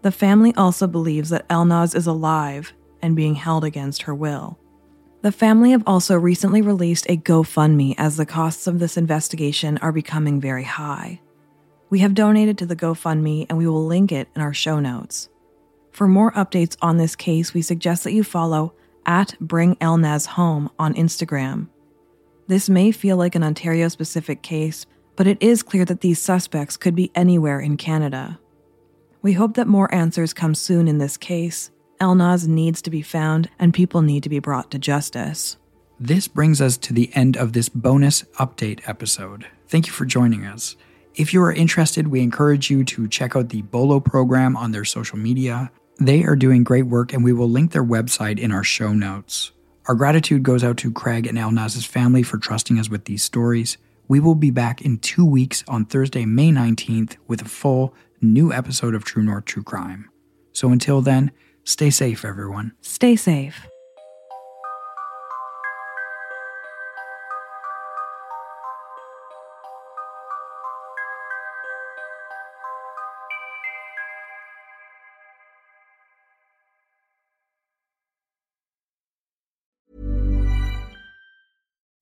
The 0.03 0.13
family 0.13 0.55
also 0.55 0.87
believes 0.87 1.31
that 1.31 1.49
Elnaz 1.49 1.97
is 1.97 2.07
alive 2.07 2.73
and 3.03 3.17
being 3.17 3.35
held 3.35 3.65
against 3.65 4.03
her 4.03 4.15
will. 4.15 4.61
The 5.23 5.33
family 5.33 5.73
have 5.73 5.83
also 5.89 6.15
recently 6.15 6.63
released 6.63 7.07
a 7.09 7.17
GoFundMe 7.17 7.97
as 7.99 8.17
the 8.17 8.25
costs 8.25 8.69
of 8.69 8.79
this 8.79 8.97
investigation 8.97 9.77
are 9.79 9.91
becoming 9.91 10.41
very 10.41 10.63
high. 10.63 11.21
We 11.91 11.99
have 11.99 12.15
donated 12.15 12.59
to 12.59 12.67
the 12.67 12.77
GoFundMe 12.77 13.47
and 13.49 13.59
we 13.59 13.67
will 13.67 13.85
link 13.85 14.13
it 14.13 14.29
in 14.37 14.41
our 14.43 14.55
show 14.55 14.79
notes. 14.79 15.29
For 15.91 16.07
more 16.07 16.31
updates 16.33 16.77
on 16.81 16.97
this 16.97 17.17
case, 17.17 17.53
we 17.53 17.63
suggest 17.63 18.05
that 18.05 18.13
you 18.13 18.23
follow 18.23 18.73
at 19.05 19.35
Bring 19.41 19.75
Elnaz 19.77 20.27
Home 20.27 20.71
on 20.79 20.95
Instagram 20.95 21.69
this 22.47 22.69
may 22.69 22.93
feel 22.93 23.17
like 23.17 23.35
an 23.35 23.43
Ontario 23.43 23.89
specific 23.89 24.43
case, 24.43 24.87
but 25.17 25.27
it 25.27 25.39
is 25.41 25.63
clear 25.63 25.85
that 25.85 26.01
these 26.01 26.21
suspects 26.21 26.77
could 26.77 26.95
be 26.95 27.11
anywhere 27.15 27.61
in 27.61 27.77
Canada. 27.77 28.39
We 29.23 29.33
hope 29.33 29.55
that 29.55 29.67
more 29.67 29.93
answers 29.93 30.33
come 30.33 30.55
soon 30.55 30.87
in 30.87 30.99
this 30.99 31.17
case. 31.17 31.71
Elnaz 32.01 32.47
needs 32.47 32.83
to 32.83 32.91
be 32.91 33.03
found, 33.03 33.49
and 33.59 33.73
people 33.73 34.03
need 34.03 34.23
to 34.23 34.29
be 34.29 34.39
brought 34.39 34.71
to 34.71 34.79
justice. 34.79 35.57
This 35.99 36.29
brings 36.29 36.61
us 36.61 36.77
to 36.79 36.93
the 36.93 37.11
end 37.15 37.37
of 37.37 37.55
this 37.55 37.69
bonus 37.71 38.23
update 38.39 38.87
episode. 38.87 39.47
Thank 39.67 39.87
you 39.87 39.93
for 39.93 40.05
joining 40.05 40.45
us. 40.45 40.77
If 41.15 41.33
you 41.33 41.43
are 41.43 41.53
interested, 41.53 42.09
we 42.09 42.21
encourage 42.21 42.71
you 42.71 42.85
to 42.85 43.09
check 43.09 43.35
out 43.35 43.49
the 43.49 43.63
Bolo 43.63 43.99
program 44.01 44.57
on 44.57 44.73
their 44.73 44.85
social 44.85 45.17
media. 45.17 45.73
They 45.99 46.25
are 46.25 46.37
doing 46.37 46.63
great 46.63 46.87
work, 46.87 47.15
and 47.15 47.25
we 47.25 47.33
will 47.33 47.49
link 47.49 47.73
their 47.73 47.83
website 47.83 48.39
in 48.39 48.53
our 48.53 48.63
show 48.63 48.93
notes. 48.93 49.53
Our 49.89 49.95
gratitude 49.95 50.43
goes 50.43 50.65
out 50.65 50.77
to 50.79 50.91
Craig 50.91 51.29
and 51.29 51.39
Elnaz's 51.39 51.87
family 51.87 52.25
for 52.25 52.39
trusting 52.39 52.77
us 52.79 52.91
with 52.91 53.05
these 53.05 53.23
stories. 53.23 53.79
We 54.09 54.19
will 54.19 54.35
be 54.35 54.51
back 54.51 54.83
in 54.83 54.99
two 54.99 55.25
weeks 55.25 55.63
on 55.69 55.85
Thursday, 55.85 56.25
May 56.25 56.51
19th, 56.51 57.17
with 57.29 57.41
a 57.41 57.49
full 57.49 57.95
new 58.21 58.53
episode 58.53 58.97
of 58.97 59.05
True 59.05 59.23
North 59.23 59.45
True 59.45 59.63
Crime. 59.63 60.11
So 60.53 60.71
until 60.71 61.03
then, 61.03 61.31
stay 61.63 61.91
safe, 61.91 62.25
everyone. 62.25 62.73
Stay 62.81 63.15
safe. 63.15 63.69